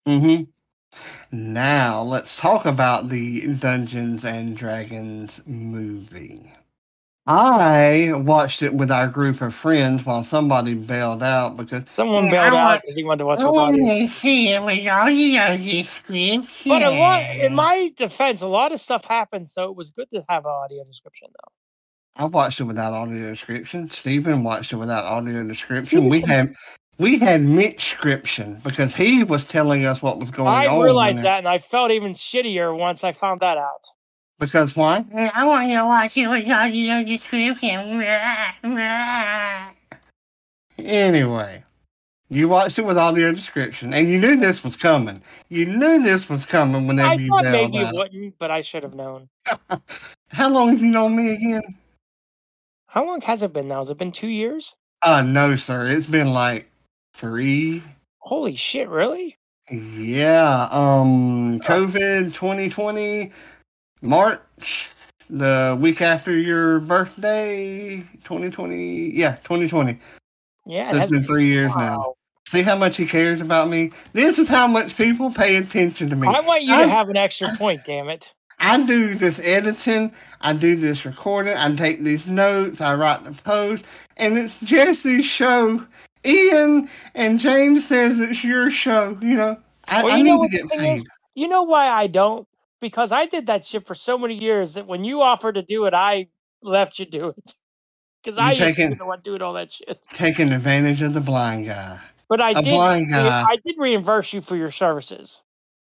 Mm-hmm. 0.06 0.44
Now 1.32 2.02
let's 2.02 2.36
talk 2.36 2.64
about 2.64 3.08
the 3.08 3.54
Dungeons 3.54 4.24
and 4.24 4.56
Dragons 4.56 5.40
movie. 5.46 6.52
I 7.28 8.12
watched 8.14 8.62
it 8.62 8.72
with 8.72 8.90
our 8.90 9.06
group 9.06 9.42
of 9.42 9.54
friends 9.54 10.06
while 10.06 10.24
somebody 10.24 10.72
bailed 10.72 11.22
out 11.22 11.58
because 11.58 11.84
Someone 11.94 12.24
Yeah, 12.24 12.30
bailed 12.30 12.54
I 12.54 12.74
out 12.74 12.80
because 12.80 12.96
he 12.96 13.04
wanted 13.04 13.18
to 13.18 13.26
watch 13.26 13.38
I 13.38 13.46
with 13.46 13.58
audio. 13.58 13.84
want 13.84 14.10
to 14.10 14.14
see 14.16 14.48
it 14.48 14.62
with 14.62 14.86
audio 14.88 15.56
description. 15.58 16.48
But 16.66 16.82
a 16.82 16.90
lot, 16.90 17.22
in 17.36 17.54
my 17.54 17.92
defense, 17.98 18.40
a 18.40 18.46
lot 18.46 18.72
of 18.72 18.80
stuff 18.80 19.04
happened, 19.04 19.50
so 19.50 19.64
it 19.70 19.76
was 19.76 19.90
good 19.90 20.10
to 20.14 20.24
have 20.30 20.46
an 20.46 20.52
audio 20.52 20.84
description, 20.84 21.28
though. 21.32 21.52
I 22.16 22.24
watched 22.24 22.60
it 22.60 22.64
without 22.64 22.94
audio 22.94 23.28
description. 23.28 23.90
Stephen 23.90 24.42
watched 24.42 24.72
it 24.72 24.76
without 24.76 25.04
audio 25.04 25.44
description. 25.46 26.08
We 26.08 26.22
had 26.22 26.54
we 26.98 27.18
had 27.18 27.42
Mitch' 27.42 27.76
description 27.76 28.60
because 28.64 28.94
he 28.94 29.22
was 29.22 29.44
telling 29.44 29.84
us 29.84 30.00
what 30.00 30.18
was 30.18 30.30
going 30.30 30.48
I 30.48 30.66
on. 30.66 30.80
I 30.80 30.84
realized 30.84 31.18
in 31.18 31.18
it. 31.18 31.22
that, 31.24 31.38
and 31.38 31.48
I 31.48 31.58
felt 31.58 31.90
even 31.90 32.14
shittier 32.14 32.76
once 32.76 33.04
I 33.04 33.12
found 33.12 33.40
that 33.42 33.58
out. 33.58 33.84
Because 34.38 34.76
why? 34.76 35.04
I 35.34 35.44
want 35.44 35.68
you 35.68 35.76
to 35.78 35.84
watch 35.84 36.16
it 36.16 36.28
with 36.28 36.48
audio 36.48 37.02
description. 37.04 37.74
Anyway, 40.78 41.64
you 42.30 42.48
watched 42.48 42.78
it 42.78 42.84
with 42.86 42.96
audio 42.98 43.32
description, 43.32 43.92
and 43.92 44.08
you 44.08 44.18
knew 44.20 44.36
this 44.36 44.62
was 44.62 44.76
coming. 44.76 45.20
You 45.48 45.66
knew 45.66 46.02
this 46.02 46.28
was 46.28 46.46
coming 46.46 46.86
whenever 46.86 47.08
I 47.08 47.14
you 47.14 47.28
thought 47.28 47.44
maybe 47.46 47.78
it 47.78 47.86
out. 47.86 47.94
wouldn't, 47.94 48.38
but 48.38 48.52
I 48.52 48.60
should 48.60 48.84
have 48.84 48.94
known. 48.94 49.28
How 50.28 50.48
long 50.48 50.70
have 50.70 50.80
you 50.80 50.86
known 50.86 51.16
me 51.16 51.32
again? 51.32 51.76
How 52.86 53.04
long 53.04 53.20
has 53.22 53.42
it 53.42 53.52
been 53.52 53.66
now? 53.66 53.80
Has 53.80 53.90
it 53.90 53.98
been 53.98 54.12
two 54.12 54.28
years? 54.28 54.74
Uh, 55.02 55.22
no, 55.22 55.56
sir. 55.56 55.86
It's 55.86 56.06
been 56.06 56.32
like 56.32 56.70
three. 57.14 57.82
Holy 58.18 58.54
shit! 58.54 58.88
Really? 58.88 59.36
Yeah. 59.70 60.68
Um, 60.70 61.60
COVID 61.60 62.34
2020, 62.34 63.32
March, 64.02 64.88
the 65.30 65.76
week 65.80 66.00
after 66.00 66.36
your 66.36 66.80
birthday, 66.80 67.98
2020. 68.24 69.10
Yeah, 69.14 69.36
2020. 69.44 69.98
Yeah, 70.66 70.90
So 70.90 70.96
it's 70.98 71.10
been 71.10 71.22
three 71.24 71.46
years 71.46 71.72
now. 71.76 72.14
See 72.46 72.62
how 72.62 72.76
much 72.76 72.96
he 72.96 73.04
cares 73.06 73.40
about 73.40 73.68
me? 73.68 73.90
This 74.14 74.38
is 74.38 74.48
how 74.48 74.66
much 74.66 74.96
people 74.96 75.30
pay 75.32 75.56
attention 75.56 76.08
to 76.10 76.16
me. 76.16 76.28
I 76.28 76.40
want 76.40 76.62
you 76.62 76.72
I'm- 76.74 76.88
to 76.88 76.94
have 76.94 77.08
an 77.10 77.16
extra 77.16 77.48
point. 77.56 77.82
Damn 77.86 78.08
it! 78.08 78.32
I 78.60 78.82
do 78.84 79.14
this 79.14 79.38
editing, 79.40 80.10
I 80.40 80.52
do 80.52 80.74
this 80.74 81.04
recording, 81.04 81.54
I 81.56 81.74
take 81.76 82.02
these 82.04 82.26
notes, 82.26 82.80
I 82.80 82.94
write 82.94 83.22
the 83.24 83.32
post, 83.42 83.84
and 84.16 84.36
it's 84.38 84.56
Jesse's 84.60 85.24
show. 85.26 85.84
Ian 86.24 86.88
and 87.14 87.38
James 87.38 87.86
says 87.86 88.18
it's 88.18 88.42
your 88.42 88.70
show. 88.70 89.16
You 89.22 89.34
know, 89.34 89.56
I, 89.86 90.02
Well, 90.02 90.14
I 90.14 90.16
you 90.18 90.24
need 90.24 90.30
know 90.30 90.42
to 90.42 90.48
get 90.48 90.68
paid. 90.70 90.96
is? 90.96 91.04
You 91.34 91.46
know 91.48 91.62
why 91.62 91.86
I 91.88 92.06
don't? 92.08 92.47
Because 92.80 93.10
I 93.12 93.26
did 93.26 93.46
that 93.46 93.64
shit 93.66 93.86
for 93.86 93.94
so 93.94 94.16
many 94.18 94.34
years 94.34 94.74
that 94.74 94.86
when 94.86 95.04
you 95.04 95.20
offered 95.22 95.56
to 95.56 95.62
do 95.62 95.84
it, 95.86 95.94
I 95.94 96.28
left 96.62 96.98
you 96.98 97.06
do 97.06 97.28
it. 97.28 97.54
Because 98.24 98.36
I 98.36 98.48
used 98.50 98.60
to 98.60 98.66
taking- 98.66 98.98
the 98.98 99.06
one 99.06 99.20
doing 99.22 99.42
all 99.42 99.52
that 99.54 99.72
shit. 99.72 100.00
Taking 100.10 100.52
advantage 100.52 101.00
of 101.02 101.14
the 101.14 101.20
blind 101.20 101.66
guy. 101.66 102.00
But 102.28 102.40
I 102.40 102.50
A 102.50 102.62
did. 102.62 102.72
guy. 102.72 103.42
I 103.48 103.56
did 103.64 103.76
reimburse 103.78 104.32
you 104.32 104.40
for 104.42 104.56
your 104.56 104.72
services. 104.72 105.40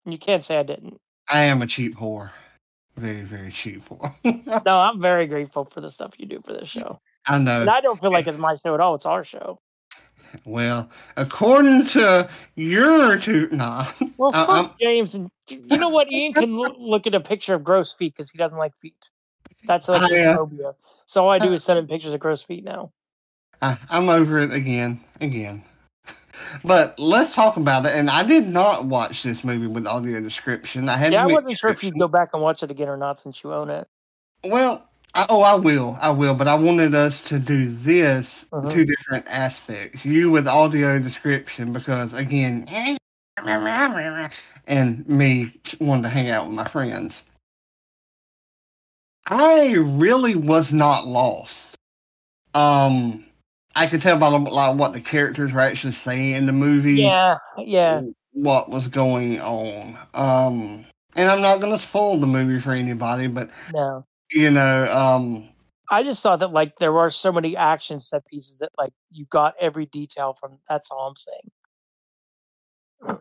You 0.05 0.17
can't 0.17 0.43
say 0.43 0.57
I 0.57 0.63
didn't. 0.63 0.99
I 1.29 1.43
am 1.45 1.61
a 1.61 1.67
cheap 1.67 1.95
whore. 1.95 2.31
Very, 2.97 3.21
very 3.21 3.51
cheap 3.51 3.87
whore. 3.87 4.13
No, 4.65 4.77
I'm 4.77 4.99
very 4.99 5.27
grateful 5.27 5.65
for 5.65 5.79
the 5.79 5.91
stuff 5.91 6.15
you 6.17 6.25
do 6.25 6.41
for 6.43 6.53
this 6.53 6.67
show. 6.67 6.99
I 7.27 7.37
know. 7.37 7.61
And 7.61 7.69
I 7.69 7.81
don't 7.81 8.01
feel 8.01 8.11
like 8.11 8.25
it's 8.27 8.37
my 8.37 8.57
show 8.65 8.73
at 8.73 8.81
all. 8.81 8.95
It's 8.95 9.05
our 9.05 9.23
show. 9.23 9.59
Well, 10.45 10.89
according 11.17 11.85
to 11.87 12.29
your 12.55 13.17
two, 13.17 13.47
nah. 13.51 13.87
Well, 14.17 14.31
Uh, 14.33 14.45
fuck 14.45 14.49
I'm- 14.49 14.71
James. 14.79 15.15
And 15.15 15.29
you 15.47 15.77
know 15.77 15.89
what? 15.89 16.11
Ian 16.11 16.33
can 16.33 16.57
look 16.57 17.07
at 17.07 17.15
a 17.15 17.19
picture 17.19 17.53
of 17.53 17.63
gross 17.63 17.93
feet 17.93 18.13
because 18.15 18.31
he 18.31 18.37
doesn't 18.37 18.57
like 18.57 18.75
feet. 18.77 19.09
That's 19.65 19.87
like 19.87 20.01
his 20.09 20.11
yeah. 20.19 20.35
phobia. 20.35 20.73
So 21.05 21.23
all 21.23 21.29
I 21.29 21.39
do 21.39 21.49
Uh, 21.49 21.53
is 21.53 21.63
send 21.63 21.79
him 21.79 21.87
pictures 21.87 22.13
of 22.13 22.19
gross 22.19 22.41
feet 22.41 22.63
now. 22.63 22.91
I, 23.61 23.77
I'm 23.89 24.09
over 24.09 24.39
it 24.39 24.51
again, 24.51 24.99
again. 25.21 25.63
But 26.63 26.97
let's 26.99 27.33
talk 27.35 27.57
about 27.57 27.85
it. 27.85 27.93
And 27.95 28.09
I 28.09 28.23
did 28.23 28.47
not 28.47 28.85
watch 28.85 29.23
this 29.23 29.43
movie 29.43 29.67
with 29.67 29.85
audio 29.87 30.19
description. 30.19 30.89
I 30.89 30.97
had 30.97 31.13
Yeah, 31.13 31.23
I 31.23 31.27
wasn't 31.27 31.57
sure 31.57 31.69
if 31.69 31.83
you'd 31.83 31.97
go 31.97 32.07
back 32.07 32.29
and 32.33 32.41
watch 32.41 32.63
it 32.63 32.71
again 32.71 32.89
or 32.89 32.97
not 32.97 33.19
since 33.19 33.43
you 33.43 33.53
own 33.53 33.69
it. 33.69 33.87
Well, 34.43 34.87
I, 35.15 35.25
oh, 35.29 35.41
I 35.41 35.53
will, 35.55 35.97
I 36.01 36.09
will. 36.09 36.33
But 36.33 36.47
I 36.47 36.55
wanted 36.55 36.95
us 36.95 37.19
to 37.21 37.37
do 37.39 37.69
this 37.69 38.45
Uh-huh. 38.51 38.71
two 38.71 38.85
different 38.85 39.25
aspects. 39.27 40.03
You 40.03 40.31
with 40.31 40.47
audio 40.47 40.97
description 40.99 41.71
because 41.71 42.13
again, 42.13 42.67
and 44.67 45.07
me 45.07 45.53
wanted 45.79 46.03
to 46.03 46.09
hang 46.09 46.29
out 46.29 46.47
with 46.47 46.55
my 46.55 46.67
friends. 46.67 47.23
I 49.27 49.73
really 49.73 50.35
was 50.35 50.73
not 50.73 51.07
lost. 51.07 51.75
Um, 52.53 53.25
I 53.75 53.87
could 53.87 54.01
tell 54.01 54.17
by 54.17 54.27
like 54.27 54.77
what 54.77 54.93
the 54.93 55.01
characters 55.01 55.53
were 55.53 55.61
actually 55.61 55.93
saying 55.93 56.35
in 56.35 56.45
the 56.45 56.51
movie. 56.51 56.93
Yeah, 56.93 57.37
yeah. 57.57 58.01
What 58.33 58.69
was 58.69 58.87
going 58.87 59.39
on? 59.39 59.97
Um, 60.13 60.85
and 61.15 61.29
I'm 61.29 61.41
not 61.41 61.61
gonna 61.61 61.77
spoil 61.77 62.19
the 62.19 62.27
movie 62.27 62.59
for 62.59 62.71
anybody, 62.71 63.27
but 63.27 63.49
No. 63.73 64.05
You 64.33 64.51
know, 64.51 64.85
um, 64.91 65.49
I 65.91 66.03
just 66.03 66.23
thought 66.23 66.39
that 66.39 66.51
like 66.53 66.77
there 66.77 66.91
were 66.93 67.09
so 67.09 67.31
many 67.31 67.55
action 67.55 67.99
set 67.99 68.25
pieces 68.25 68.59
that 68.59 68.69
like 68.77 68.93
you 69.11 69.25
got 69.29 69.53
every 69.59 69.85
detail 69.87 70.33
from. 70.33 70.57
That's 70.67 70.89
all 70.91 71.07
I'm 71.07 71.15
saying. 71.15 71.51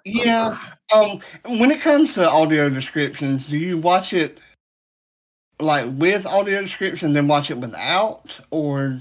yeah. 0.04 0.58
Um, 0.94 1.20
when 1.58 1.70
it 1.70 1.80
comes 1.80 2.14
to 2.14 2.28
audio 2.28 2.68
descriptions, 2.68 3.46
do 3.46 3.58
you 3.58 3.78
watch 3.78 4.12
it 4.12 4.40
like 5.60 5.86
with 5.96 6.24
audio 6.26 6.60
description, 6.60 7.12
then 7.12 7.28
watch 7.28 7.50
it 7.50 7.58
without, 7.58 8.40
or 8.50 8.98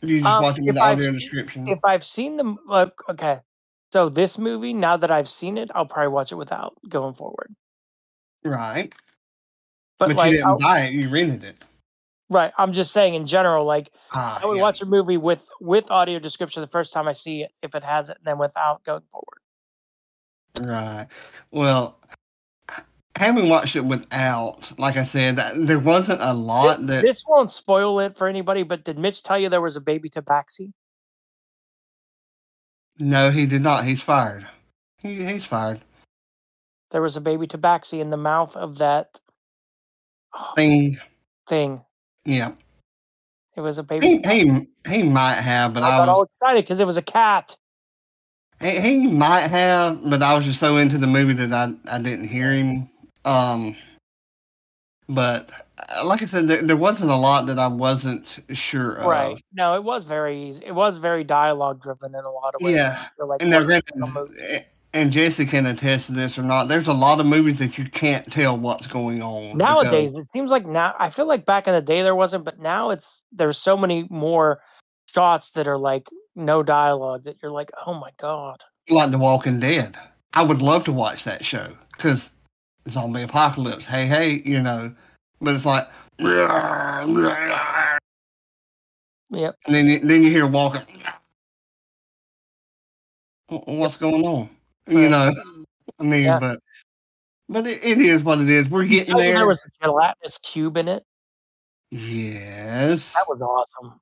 do 0.00 0.06
you 0.08 0.20
just 0.20 0.32
Um, 0.34 0.42
watch 0.42 0.58
it 0.58 0.64
with 0.64 0.78
I've 0.78 0.92
audio 0.92 1.04
seen- 1.04 1.14
description? 1.14 1.68
If 1.68 1.78
I've 1.84 2.04
seen 2.04 2.36
them, 2.36 2.58
like 2.66 2.92
okay, 3.08 3.38
so 3.92 4.08
this 4.08 4.38
movie 4.38 4.72
now 4.74 4.96
that 4.96 5.10
I've 5.10 5.28
seen 5.28 5.58
it, 5.58 5.70
I'll 5.74 5.86
probably 5.86 6.08
watch 6.12 6.30
it 6.32 6.36
without 6.36 6.74
going 6.88 7.14
forward. 7.14 7.54
right, 8.44 8.92
But, 10.02 10.08
but, 10.08 10.16
like, 10.16 10.30
you 10.32 10.36
didn't 10.38 10.46
I'll- 10.48 10.58
buy 10.58 10.80
it; 10.82 10.92
you 10.94 11.08
rented 11.08 11.44
it. 11.44 11.56
Right. 12.28 12.52
I'm 12.58 12.72
just 12.72 12.92
saying 12.92 13.12
in 13.14 13.26
general, 13.26 13.64
like 13.66 13.90
Ah, 14.14 14.40
I 14.42 14.46
would 14.46 14.56
yeah. 14.56 14.62
watch 14.62 14.80
a 14.82 14.86
movie 14.86 15.16
with 15.18 15.46
with 15.60 15.90
audio 15.90 16.18
description 16.18 16.60
the 16.62 16.66
first 16.68 16.92
time 16.92 17.06
I 17.06 17.12
see 17.12 17.42
it, 17.42 17.52
if 17.62 17.74
it 17.74 17.82
has 17.84 18.08
it, 18.08 18.16
and 18.18 18.26
then 18.26 18.38
without 18.38 18.82
going 18.84 19.02
forward. 19.10 19.38
Right. 20.58 21.06
Well, 21.50 21.98
having 23.16 23.48
watched 23.50 23.76
it 23.76 23.84
without, 23.84 24.72
like 24.78 24.96
I 24.96 25.04
said, 25.04 25.36
that- 25.36 25.66
there 25.66 25.78
wasn't 25.78 26.20
a 26.22 26.32
lot 26.32 26.86
that. 26.86 27.02
This 27.02 27.22
won't 27.28 27.52
spoil 27.52 28.00
it 28.00 28.16
for 28.16 28.26
anybody, 28.28 28.62
but 28.62 28.82
did 28.84 28.98
Mitch 28.98 29.22
tell 29.22 29.38
you 29.38 29.48
there 29.50 29.60
was 29.60 29.76
a 29.76 29.80
baby 29.80 30.08
tabaxi? 30.08 30.72
No, 32.98 33.30
he 33.30 33.46
did 33.46 33.62
not. 33.62 33.84
He's 33.84 34.02
fired. 34.02 34.46
He, 34.98 35.24
he's 35.24 35.44
fired. 35.44 35.80
There 36.90 37.02
was 37.02 37.16
a 37.16 37.20
baby 37.20 37.46
tabaxi 37.46 38.00
in 38.00 38.10
the 38.10 38.16
mouth 38.16 38.56
of 38.56 38.78
that 38.78 39.18
Thing. 40.56 40.98
thing. 41.48 41.84
Yeah. 42.24 42.52
It 43.56 43.60
was 43.60 43.78
a 43.78 43.82
baby. 43.82 44.06
He, 44.06 44.22
he 44.24 44.68
he 44.88 45.02
might 45.02 45.34
have, 45.34 45.74
but 45.74 45.82
I 45.82 45.88
I, 45.88 45.98
got 45.98 46.08
all 46.08 46.20
was 46.20 46.28
excited 46.28 46.64
because 46.64 46.80
it 46.80 46.86
was 46.86 46.96
a 46.96 47.02
cat. 47.02 47.56
he, 48.60 48.80
he 48.80 49.06
might 49.06 49.48
have, 49.48 50.00
but 50.08 50.22
I 50.22 50.34
was 50.34 50.46
just 50.46 50.58
so 50.58 50.78
into 50.78 50.96
the 50.96 51.06
movie 51.06 51.34
that 51.34 51.52
I 51.52 51.74
I 51.94 51.98
didn't 51.98 52.28
hear 52.28 52.50
him. 52.52 52.88
Um, 53.24 53.76
but 55.08 55.50
uh, 55.90 56.06
like 56.06 56.22
I 56.22 56.24
said, 56.24 56.48
there, 56.48 56.62
there 56.62 56.76
wasn't 56.76 57.10
a 57.10 57.16
lot 57.16 57.46
that 57.46 57.58
I 57.58 57.66
wasn't 57.66 58.38
sure 58.52 58.94
of. 58.94 59.06
Right. 59.06 59.42
No, 59.52 59.74
it 59.74 59.84
was 59.84 60.04
very 60.04 60.48
easy. 60.48 60.64
It 60.64 60.74
was 60.74 60.96
very 60.96 61.24
dialogue 61.24 61.82
driven 61.82 62.14
in 62.14 62.24
a 62.24 62.30
lot 62.30 62.54
of 62.54 62.62
ways. 62.62 62.76
Yeah. 62.76 63.06
Like, 63.18 63.42
And 63.42 63.50
now, 63.50 63.62
granted, 63.62 64.64
and 64.94 65.10
Jesse 65.10 65.46
can 65.46 65.66
attest 65.66 66.06
to 66.06 66.12
this 66.12 66.38
or 66.38 66.42
not. 66.42 66.68
There's 66.68 66.88
a 66.88 66.92
lot 66.92 67.18
of 67.20 67.26
movies 67.26 67.58
that 67.58 67.78
you 67.78 67.88
can't 67.88 68.30
tell 68.30 68.58
what's 68.58 68.86
going 68.86 69.22
on 69.22 69.56
nowadays 69.56 70.16
it 70.16 70.28
seems 70.28 70.50
like 70.50 70.66
now 70.66 70.94
i 70.98 71.10
feel 71.10 71.26
like 71.26 71.44
back 71.44 71.66
in 71.66 71.72
the 71.72 71.82
day 71.82 72.02
there 72.02 72.14
wasn't 72.14 72.44
but 72.44 72.58
now 72.58 72.90
it's 72.90 73.22
there's 73.32 73.58
so 73.58 73.76
many 73.76 74.06
more 74.10 74.60
shots 75.06 75.52
that 75.52 75.68
are 75.68 75.78
like 75.78 76.06
no 76.34 76.62
dialogue 76.62 77.24
that 77.24 77.36
you're 77.42 77.52
like 77.52 77.70
oh 77.86 77.98
my 77.98 78.10
god 78.18 78.62
like 78.88 79.10
The 79.10 79.18
Walking 79.18 79.60
Dead. 79.60 79.96
I 80.34 80.42
would 80.42 80.62
love 80.62 80.84
to 80.84 80.92
watch 80.92 81.24
that 81.24 81.44
show 81.44 81.68
because 81.96 82.30
zombie 82.90 83.22
apocalypse. 83.22 83.86
Hey, 83.86 84.06
hey, 84.06 84.42
you 84.44 84.60
know, 84.60 84.94
but 85.40 85.54
it's 85.54 85.66
like, 85.66 85.86
and 86.18 87.28
yep 89.30 89.56
then 89.66 89.86
you, 89.86 89.98
then 90.00 90.22
you 90.22 90.30
hear 90.30 90.46
walking. 90.46 90.82
What's 93.48 93.96
going 93.96 94.26
on? 94.26 94.48
You 94.88 95.08
know, 95.08 95.32
I 95.98 96.02
mean, 96.02 96.24
Yeah. 96.24 96.38
but 96.38 96.60
but 97.48 97.66
it, 97.66 97.82
it 97.84 97.98
is 97.98 98.22
what 98.22 98.40
it 98.40 98.48
is. 98.48 98.68
We're 98.68 98.84
getting 98.84 99.16
there. 99.16 99.34
there 99.34 99.46
was 99.46 99.64
a 99.66 99.84
gelatinous 99.84 100.38
cube 100.38 100.76
in 100.76 100.88
it 100.88 101.04
yes, 101.90 103.12
that 103.12 103.28
was 103.28 103.42
awesome 103.42 104.00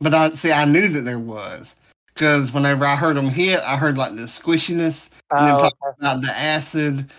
but 0.00 0.14
I 0.14 0.34
see. 0.34 0.52
I 0.52 0.64
knew 0.64 0.88
that 0.88 1.02
there 1.02 1.18
was 1.18 1.74
because 2.14 2.52
whenever 2.52 2.84
I 2.84 2.94
heard 2.94 3.16
them 3.16 3.28
hit, 3.28 3.60
I 3.60 3.76
heard 3.76 3.96
like 3.96 4.14
the 4.16 4.22
squishiness. 4.22 5.08
And 5.30 5.46
then 5.46 5.54
oh, 5.54 5.58
okay. 5.66 5.70
about 5.98 6.20
the 6.22 6.36
acid, 6.36 7.10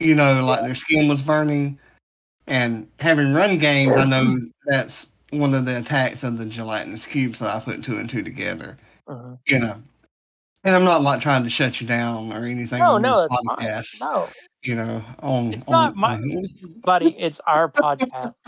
you 0.00 0.14
know, 0.14 0.42
like 0.44 0.62
their 0.62 0.74
skin 0.74 1.08
was 1.08 1.22
burning. 1.22 1.78
And 2.46 2.88
having 2.98 3.34
run 3.34 3.58
games, 3.58 3.96
I 3.96 4.04
know 4.04 4.38
that's 4.66 5.06
one 5.30 5.54
of 5.54 5.64
the 5.64 5.78
attacks 5.78 6.24
of 6.24 6.38
the 6.38 6.46
gelatinous 6.46 7.06
cube, 7.06 7.36
so 7.36 7.46
I 7.46 7.60
put 7.60 7.84
two 7.84 7.98
and 7.98 8.08
two 8.08 8.22
together, 8.22 8.76
Mhm. 9.08 9.38
you 9.46 9.58
know. 9.60 9.76
And 10.64 10.74
I'm 10.74 10.84
not 10.84 11.02
like 11.02 11.20
trying 11.20 11.44
to 11.44 11.50
shut 11.50 11.80
you 11.80 11.86
down 11.86 12.32
or 12.32 12.44
anything. 12.44 12.78
no 12.80 12.98
no 12.98 13.24
it's 13.24 13.34
fine 13.36 13.56
podcast, 13.58 14.00
no 14.00 14.28
you 14.62 14.74
know, 14.74 15.02
on 15.20 15.52
It's 15.52 15.64
on- 15.66 15.72
not 15.72 15.96
my- 15.96 16.14
on- 16.14 16.42
buddy 16.82 17.14
it's 17.18 17.40
our 17.46 17.70
podcast 17.70 18.42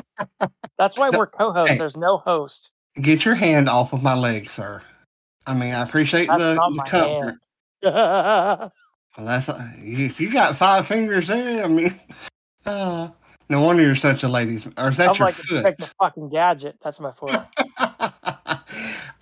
that's 0.76 0.98
why 0.98 1.08
we're 1.16 1.26
co-hosts 1.28 1.72
Hey. 1.72 1.78
there's 1.78 1.96
no 1.96 2.18
host 2.18 2.72
get 3.00 3.24
your 3.24 3.36
hand 3.36 3.68
off 3.68 3.92
of 3.92 4.02
my 4.02 4.14
leg, 4.14 4.50
sir. 4.50 4.82
I 5.46 5.54
mean, 5.54 5.72
I 5.72 5.82
appreciate 5.82 6.26
that's 6.26 6.40
the, 6.40 6.54
not 6.54 6.70
the 6.70 6.76
my 6.76 6.86
comfort. 6.86 7.36
hand 7.82 8.70
Well, 9.16 9.26
that's 9.26 9.48
if 9.78 10.20
you 10.20 10.32
got 10.32 10.56
five 10.56 10.86
fingers 10.86 11.26
there. 11.28 11.64
I 11.64 11.68
mean, 11.68 11.98
uh, 12.66 13.08
no 13.48 13.60
wonder 13.62 13.82
you're 13.82 13.94
such 13.96 14.22
a 14.22 14.28
ladies. 14.28 14.66
Or 14.78 14.88
is 14.88 14.96
that 14.98 15.10
i'm 15.10 15.16
your 15.16 15.26
like 15.26 15.34
foot? 15.34 15.64
a 15.80 15.90
fucking 16.00 16.28
gadget 16.28 16.76
that's 16.82 17.00
my 17.00 17.10
foot 17.12 17.36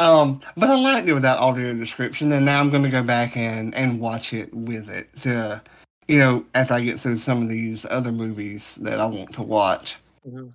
um, 0.00 0.40
but 0.56 0.68
I 0.70 0.74
liked 0.76 1.08
it 1.08 1.14
without 1.14 1.38
audio 1.38 1.72
description, 1.74 2.32
and 2.32 2.44
now 2.44 2.60
I'm 2.60 2.70
going 2.70 2.82
to 2.82 2.90
go 2.90 3.02
back 3.02 3.36
and 3.36 3.74
and 3.74 4.00
watch 4.00 4.32
it 4.32 4.52
with 4.54 4.88
it. 4.88 5.08
To, 5.22 5.60
you 6.06 6.18
know, 6.18 6.44
after 6.54 6.74
I 6.74 6.80
get 6.80 7.00
through 7.00 7.18
some 7.18 7.42
of 7.42 7.48
these 7.48 7.84
other 7.90 8.12
movies 8.12 8.76
that 8.82 9.00
I 9.00 9.06
want 9.06 9.32
to 9.34 9.42
watch. 9.42 9.96
Mhm. 10.26 10.52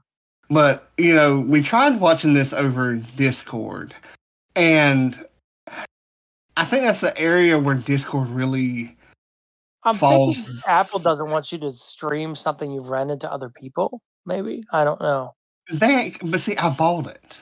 But 0.50 0.90
you 0.98 1.14
know, 1.16 1.40
we 1.40 1.62
tried 1.64 2.00
watching 2.00 2.34
this 2.34 2.54
over 2.54 2.96
Discord, 2.96 3.94
and 4.56 5.26
I 6.58 6.66
think 6.66 6.84
that's 6.84 7.02
the 7.02 7.18
area 7.18 7.58
where 7.60 7.76
Discord 7.76 8.30
really 8.30 8.96
i'm 9.86 9.96
falls. 9.96 10.36
thinking 10.44 10.62
apple 10.66 10.98
doesn't 11.00 11.30
want 11.30 11.52
you 11.52 11.58
to 11.58 11.70
stream 11.70 12.36
something 12.36 12.72
you've 12.72 12.88
rented 12.88 13.20
to 13.20 13.30
other 13.30 13.50
people 13.50 14.02
maybe 14.26 14.64
i 14.72 14.86
don't 14.86 15.02
know 15.02 15.34
That, 15.72 16.14
but 16.24 16.40
see, 16.40 16.56
I 16.58 16.70
bought 16.70 17.08
it. 17.08 17.38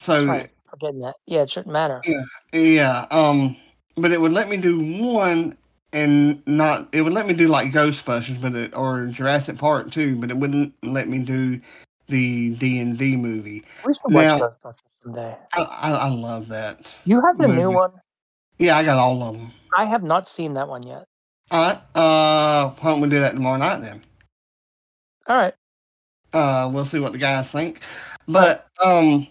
So 0.00 0.26
right. 0.26 0.50
Forgetting 0.72 1.00
that. 1.00 1.14
Yeah, 1.26 1.42
it 1.42 1.50
shouldn't 1.50 1.72
matter. 1.72 2.00
yeah, 2.06 2.22
yeah. 2.52 3.06
um, 3.10 3.56
but 3.96 4.10
it 4.10 4.20
would 4.20 4.32
let 4.32 4.48
me 4.48 4.56
do 4.56 4.80
one 4.80 5.56
and 5.92 6.42
not. 6.46 6.88
It 6.92 7.02
would 7.02 7.12
let 7.12 7.26
me 7.26 7.34
do 7.34 7.46
like 7.48 7.72
Ghostbusters, 7.72 8.40
but 8.40 8.54
it, 8.54 8.74
or 8.74 9.06
Jurassic 9.06 9.58
Park 9.58 9.90
too, 9.90 10.16
but 10.16 10.30
it 10.30 10.36
wouldn't 10.36 10.72
let 10.82 11.08
me 11.08 11.18
do 11.18 11.60
the 12.08 12.50
D 12.56 12.80
and 12.80 12.96
D 12.96 13.16
movie. 13.16 13.64
We 13.84 13.92
should 13.92 14.14
watch 14.14 14.40
Ghostbusters 14.40 14.78
someday. 15.02 15.36
I, 15.52 15.60
I 15.60 15.90
I 15.90 16.08
love 16.08 16.48
that. 16.48 16.90
You 17.04 17.20
have 17.20 17.36
the 17.36 17.48
new 17.48 17.70
one. 17.70 17.92
Yeah, 18.58 18.78
I 18.78 18.82
got 18.82 18.98
all 18.98 19.22
of 19.22 19.38
them. 19.38 19.52
I 19.76 19.84
have 19.84 20.02
not 20.02 20.26
seen 20.26 20.54
that 20.54 20.68
one 20.68 20.82
yet. 20.82 21.04
All 21.50 21.66
right, 21.66 21.82
uh, 21.94 22.70
why 22.70 22.90
don't 22.90 23.02
we 23.02 23.10
do 23.10 23.20
that 23.20 23.34
tomorrow 23.34 23.58
night 23.58 23.82
then? 23.82 24.02
All 25.28 25.38
right. 25.38 25.54
Uh, 26.32 26.70
we'll 26.72 26.86
see 26.86 26.98
what 26.98 27.12
the 27.12 27.18
guys 27.18 27.50
think. 27.50 27.80
But 28.26 28.68
um, 28.82 29.26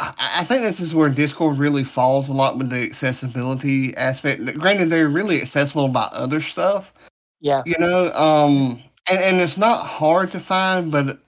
I, 0.00 0.14
I 0.18 0.44
think 0.44 0.62
this 0.62 0.80
is 0.80 0.94
where 0.94 1.08
Discord 1.08 1.58
really 1.58 1.84
falls 1.84 2.28
a 2.28 2.32
lot 2.32 2.58
with 2.58 2.70
the 2.70 2.82
accessibility 2.82 3.96
aspect. 3.96 4.44
Granted, 4.58 4.90
they're 4.90 5.08
really 5.08 5.40
accessible 5.42 5.88
by 5.88 6.08
other 6.12 6.40
stuff, 6.40 6.92
Yeah. 7.40 7.62
you 7.66 7.76
know. 7.78 8.12
Um, 8.14 8.82
and, 9.10 9.18
and 9.20 9.40
it's 9.40 9.56
not 9.56 9.84
hard 9.86 10.30
to 10.32 10.40
find, 10.40 10.92
but 10.92 11.18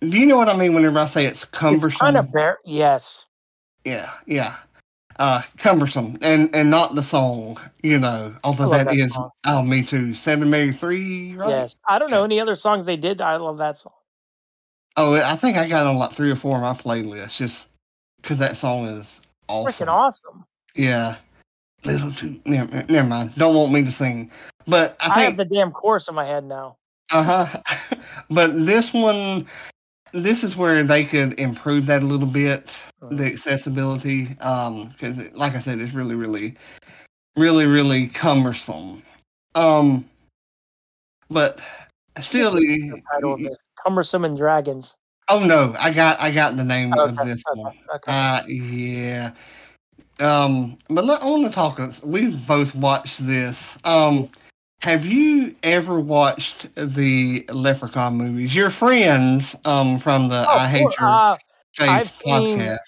do 0.00 0.18
you 0.18 0.26
know 0.26 0.36
what 0.36 0.48
I 0.48 0.56
mean 0.56 0.74
whenever 0.74 0.98
I 0.98 1.06
say 1.06 1.26
it's 1.26 1.44
cumbersome? 1.44 1.90
It's 1.90 2.00
kind 2.00 2.16
of 2.16 2.30
bare. 2.32 2.58
Yes. 2.64 3.26
yeah, 3.84 4.10
yeah. 4.26 4.56
Uh, 5.20 5.40
cumbersome, 5.58 6.18
and 6.22 6.52
and 6.52 6.68
not 6.70 6.96
the 6.96 7.02
song, 7.02 7.56
you 7.84 8.00
know. 8.00 8.34
Although 8.42 8.68
that 8.70 8.86
that 8.86 8.96
is, 8.96 9.12
song. 9.12 9.30
oh, 9.46 9.62
me 9.62 9.80
too. 9.84 10.12
Seven, 10.12 10.50
Mary 10.50 10.72
three, 10.72 11.34
right? 11.36 11.50
Yes. 11.50 11.76
I 11.88 12.00
don't 12.00 12.10
know 12.10 12.24
any 12.24 12.40
other 12.40 12.56
songs 12.56 12.84
they 12.86 12.96
did. 12.96 13.20
I 13.20 13.36
love 13.36 13.58
that 13.58 13.78
song. 13.78 13.92
Oh, 14.96 15.14
I 15.14 15.36
think 15.36 15.56
I 15.56 15.68
got 15.68 15.86
on 15.86 15.96
like 15.96 16.12
three 16.12 16.30
or 16.30 16.36
four 16.36 16.56
of 16.56 16.62
my 16.62 16.74
playlists 16.74 17.36
just 17.36 17.66
because 18.22 18.38
that 18.38 18.56
song 18.56 18.86
is 18.86 19.20
awesome. 19.48 19.86
Freaking 19.86 19.90
awesome. 19.90 20.44
Yeah. 20.74 21.16
Little 21.84 22.12
too. 22.12 22.40
Never, 22.46 22.84
never 22.88 23.08
mind. 23.08 23.32
Don't 23.36 23.54
want 23.54 23.72
me 23.72 23.84
to 23.84 23.92
sing, 23.92 24.30
but 24.66 24.96
I 25.00 25.06
I, 25.06 25.08
have 25.08 25.36
think. 25.36 25.36
the 25.36 25.54
damn 25.54 25.70
chorus 25.70 26.08
in 26.08 26.14
my 26.14 26.24
head 26.24 26.44
now. 26.44 26.76
uh 27.12 27.22
huh. 27.44 27.96
but 28.30 28.64
this 28.64 28.94
one, 28.94 29.46
this 30.12 30.44
is 30.44 30.56
where 30.56 30.82
they 30.82 31.04
could 31.04 31.38
improve 31.38 31.84
that 31.86 32.02
a 32.02 32.06
little 32.06 32.26
bit, 32.26 32.82
the 33.10 33.26
accessibility. 33.26 34.34
Um, 34.40 34.88
because 34.88 35.30
like 35.34 35.54
I 35.54 35.58
said, 35.58 35.78
it's 35.78 35.92
really, 35.92 36.14
really, 36.14 36.54
really, 37.36 37.66
really 37.66 38.06
cumbersome. 38.06 39.02
Um, 39.54 40.08
but 41.28 41.60
still, 42.20 42.52
The 42.52 43.02
title 43.12 43.34
of 43.34 43.42
this 43.42 43.58
Cumbersome 43.82 44.24
and 44.24 44.36
Dragons. 44.36 44.96
oh 45.28 45.40
no, 45.40 45.74
I 45.78 45.90
got, 45.90 46.20
I 46.20 46.30
got 46.30 46.56
the 46.56 46.64
name 46.64 46.92
of 46.94 47.16
this 47.24 47.42
okay, 47.50 47.60
one. 47.60 47.78
okay. 47.94 48.12
Uh, 48.12 48.42
yeah. 48.46 49.30
Um, 50.20 50.78
but 50.88 51.04
let, 51.04 51.22
I 51.22 51.26
want 51.26 51.44
to 51.44 51.50
talk. 51.50 51.80
We've 52.04 52.46
both 52.46 52.74
watched 52.74 53.26
this. 53.26 53.76
Um, 53.84 54.30
have 54.80 55.04
you 55.04 55.54
ever 55.64 55.98
watched 55.98 56.68
the 56.76 57.44
Leprechaun 57.50 58.16
movies? 58.16 58.54
Your 58.54 58.70
friends, 58.70 59.56
um, 59.64 59.98
from 59.98 60.28
the 60.28 60.44
Oh, 60.48 60.52
I 60.58 60.66
Hate. 60.68 60.82
Your 60.82 60.94
Uh, 61.00 61.36
Face 61.76 61.88
I've 61.88 62.10
seen- 62.12 62.58
podcast. 62.60 62.78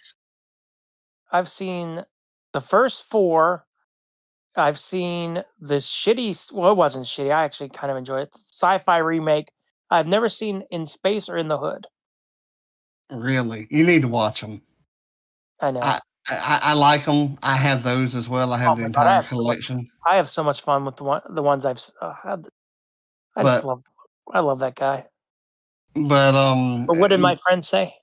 I've 1.32 1.50
seen 1.50 2.04
the 2.52 2.60
first 2.60 3.04
four. 3.06 3.65
I've 4.56 4.78
seen 4.78 5.42
the 5.60 5.76
shitty. 5.76 6.52
Well, 6.52 6.70
it 6.72 6.76
wasn't 6.76 7.06
shitty. 7.06 7.32
I 7.32 7.44
actually 7.44 7.68
kind 7.70 7.90
of 7.90 7.96
enjoyed 7.96 8.22
it. 8.22 8.30
Sci-fi 8.34 8.98
remake. 8.98 9.48
I've 9.90 10.08
never 10.08 10.28
seen 10.28 10.62
In 10.70 10.86
Space 10.86 11.28
or 11.28 11.36
In 11.36 11.48
the 11.48 11.58
Hood. 11.58 11.86
Really, 13.10 13.68
you 13.70 13.84
need 13.84 14.02
to 14.02 14.08
watch 14.08 14.40
them. 14.40 14.62
I 15.60 15.70
know. 15.70 15.80
I- 15.80 16.00
I, 16.28 16.58
I 16.60 16.72
like 16.72 17.04
them. 17.04 17.38
I 17.44 17.54
have 17.54 17.84
those 17.84 18.16
as 18.16 18.28
well. 18.28 18.52
I 18.52 18.58
have 18.58 18.72
Oh 18.72 18.74
the 18.74 18.82
my 18.82 18.88
God, 18.88 18.98
I 18.98 19.02
entire 19.04 19.16
have 19.18 19.28
so 19.28 19.36
collection. 19.36 19.88
I 20.04 20.16
have 20.16 20.28
so 20.28 20.42
much 20.42 20.60
fun 20.60 20.84
with 20.84 20.96
the 20.96 21.04
one, 21.04 21.22
the 21.30 21.40
ones 21.40 21.64
I've 21.64 21.80
uh, 22.02 22.14
had. 22.20 22.48
I 23.36 23.44
just 23.44 23.64
love. 23.64 23.84
I 24.32 24.40
love 24.40 24.58
that 24.58 24.74
guy. 24.74 25.06
But 25.94 26.34
um, 26.34 26.84
But 26.86 26.96
what 26.96 27.08
did 27.08 27.20
my 27.20 27.36
friend 27.46 27.64
say? 27.64 27.94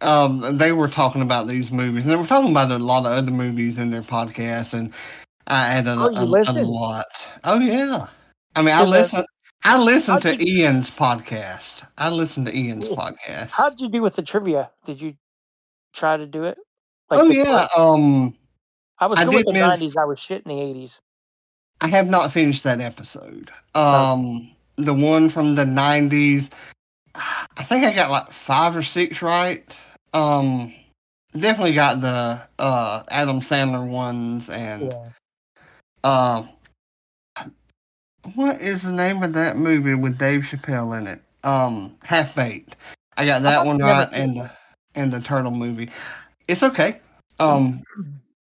um, 0.00 0.58
they 0.58 0.72
were 0.72 0.88
talking 0.88 1.22
about 1.22 1.46
these 1.46 1.70
movies, 1.70 2.02
and 2.02 2.10
they 2.10 2.16
were 2.16 2.26
talking 2.26 2.50
about 2.50 2.72
a 2.72 2.78
lot 2.78 3.06
of 3.06 3.12
other 3.12 3.30
movies 3.30 3.78
in 3.78 3.92
their 3.92 4.02
podcast, 4.02 4.74
and 4.74 4.92
I 5.48 5.66
added 5.68 5.96
Oh, 5.98 6.06
a, 6.06 6.24
a, 6.24 6.62
a 6.62 6.64
lot. 6.64 7.06
Oh 7.44 7.58
yeah, 7.58 8.06
I 8.54 8.62
mean, 8.62 8.74
I 8.74 8.80
Did 8.84 8.90
listen. 8.90 9.24
I 9.64 9.76
listen 9.78 10.20
to 10.20 10.36
you- 10.36 10.64
Ian's 10.64 10.90
podcast. 10.90 11.82
I 11.98 12.10
listen 12.10 12.44
to 12.44 12.56
Ian's 12.56 12.86
Yeah. 12.88 12.94
podcast. 12.96 13.50
How'd 13.52 13.80
you 13.80 13.88
do 13.88 14.02
with 14.02 14.14
the 14.14 14.22
trivia? 14.22 14.70
Did 14.84 15.00
you 15.00 15.14
try 15.94 16.16
to 16.16 16.26
do 16.26 16.44
it? 16.44 16.58
oh 17.10 17.24
yeah, 17.30 17.44
quiz? 17.44 17.68
um, 17.76 18.36
I 18.98 19.06
was 19.06 19.18
I 19.18 19.24
good 19.24 19.34
with 19.34 19.46
the 19.46 19.52
'90s. 19.52 19.96
I 19.96 20.04
was 20.04 20.20
shit 20.20 20.42
in 20.44 20.50
the 20.56 20.62
'80s. 20.62 21.00
I 21.80 21.88
have 21.88 22.08
not 22.08 22.30
finished 22.32 22.62
that 22.64 22.80
episode. 22.80 23.50
Oh. 23.74 24.12
Um, 24.12 24.50
the 24.76 24.94
one 24.94 25.28
from 25.30 25.54
the 25.54 25.64
'90s. 25.64 26.50
I 27.14 27.62
think 27.64 27.84
I 27.84 27.92
got 27.94 28.10
like 28.10 28.30
five 28.32 28.76
or 28.76 28.82
six 28.82 29.22
right. 29.22 29.64
Um, 30.12 30.72
definitely 31.32 31.74
got 31.74 32.00
the 32.00 32.40
uh 32.58 33.02
Adam 33.08 33.40
Sandler 33.40 33.88
ones 33.88 34.48
and 34.50 34.82
Yeah. 34.92 35.08
Uh, 36.08 36.46
what 38.34 38.60
is 38.60 38.82
the 38.82 38.92
name 38.92 39.22
of 39.22 39.34
that 39.34 39.56
movie 39.56 39.94
with 39.94 40.18
Dave 40.18 40.42
Chappelle 40.42 40.96
in 40.98 41.06
it? 41.06 41.20
Um, 41.44 41.96
Half 42.02 42.34
Baked. 42.34 42.76
I 43.16 43.26
got 43.26 43.42
that 43.42 43.66
one 43.66 43.78
right, 43.78 44.08
and 44.12 44.36
the 44.38 44.50
and 44.94 45.12
the 45.12 45.20
turtle 45.20 45.50
movie. 45.50 45.90
It's 46.46 46.62
okay. 46.62 47.00
Um, 47.38 47.82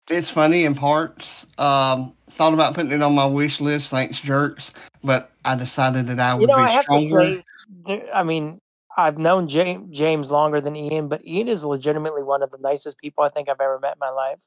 it's 0.09 0.31
funny 0.31 0.64
in 0.64 0.75
parts. 0.75 1.47
Um, 1.59 2.14
thought 2.33 2.55
about 2.55 2.75
putting 2.75 2.92
it 2.92 3.03
on 3.03 3.14
my 3.14 3.27
wish 3.27 3.61
list. 3.61 3.90
Thanks, 3.90 4.21
jerks. 4.21 4.71
But 5.03 5.33
I 5.44 5.57
decided 5.57 6.07
that 6.09 6.21
I 6.21 6.35
would 6.35 6.42
You 6.42 6.47
know, 6.47 6.57
be 6.57 6.62
I 6.62 6.83
stronger. 6.83 7.23
say, 7.23 7.44
there, 7.87 8.14
I 8.14 8.23
mean, 8.23 8.61
I've 8.97 9.18
known 9.18 9.49
James, 9.49 9.97
James 9.97 10.31
longer 10.31 10.61
than 10.61 10.77
Ian, 10.77 11.09
but 11.09 11.27
Ian 11.27 11.49
is 11.49 11.64
legitimately 11.64 12.23
one 12.23 12.42
of 12.42 12.51
the 12.51 12.59
nicest 12.59 12.99
people 12.99 13.25
I 13.25 13.29
think 13.29 13.49
I've 13.49 13.61
ever 13.61 13.79
met 13.81 13.94
in 13.94 13.99
my 14.01 14.11
life. 14.11 14.47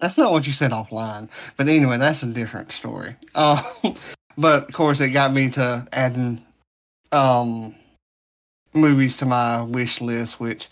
That's 0.00 0.16
not 0.16 0.32
what 0.32 0.46
you 0.46 0.52
said 0.52 0.70
offline. 0.70 1.28
But 1.56 1.68
anyway, 1.68 1.98
that's 1.98 2.22
a 2.22 2.26
different 2.26 2.72
story. 2.72 3.16
Um, 3.34 3.60
but 4.38 4.68
of 4.68 4.74
course, 4.74 5.00
it 5.00 5.10
got 5.10 5.32
me 5.32 5.50
to 5.52 5.86
adding 5.92 6.44
um, 7.12 7.74
movies 8.72 9.16
to 9.18 9.26
my 9.26 9.62
wish 9.62 10.00
list, 10.00 10.40
which 10.40 10.68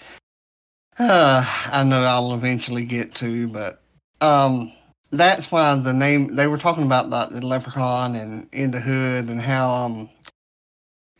uh, 0.98 1.44
I 1.66 1.84
know 1.84 2.02
I'll 2.02 2.34
eventually 2.34 2.84
get 2.84 3.14
to. 3.16 3.48
But 3.48 3.82
um, 4.20 4.72
that's 5.10 5.50
why 5.50 5.74
the 5.74 5.92
name 5.92 6.34
they 6.34 6.46
were 6.46 6.58
talking 6.58 6.84
about 6.84 7.10
the, 7.10 7.38
the 7.40 7.46
Leprechaun 7.46 8.14
and 8.14 8.48
In 8.52 8.70
the 8.70 8.80
Hood 8.80 9.28
and 9.28 9.40
how 9.40 9.70
um, 9.70 10.10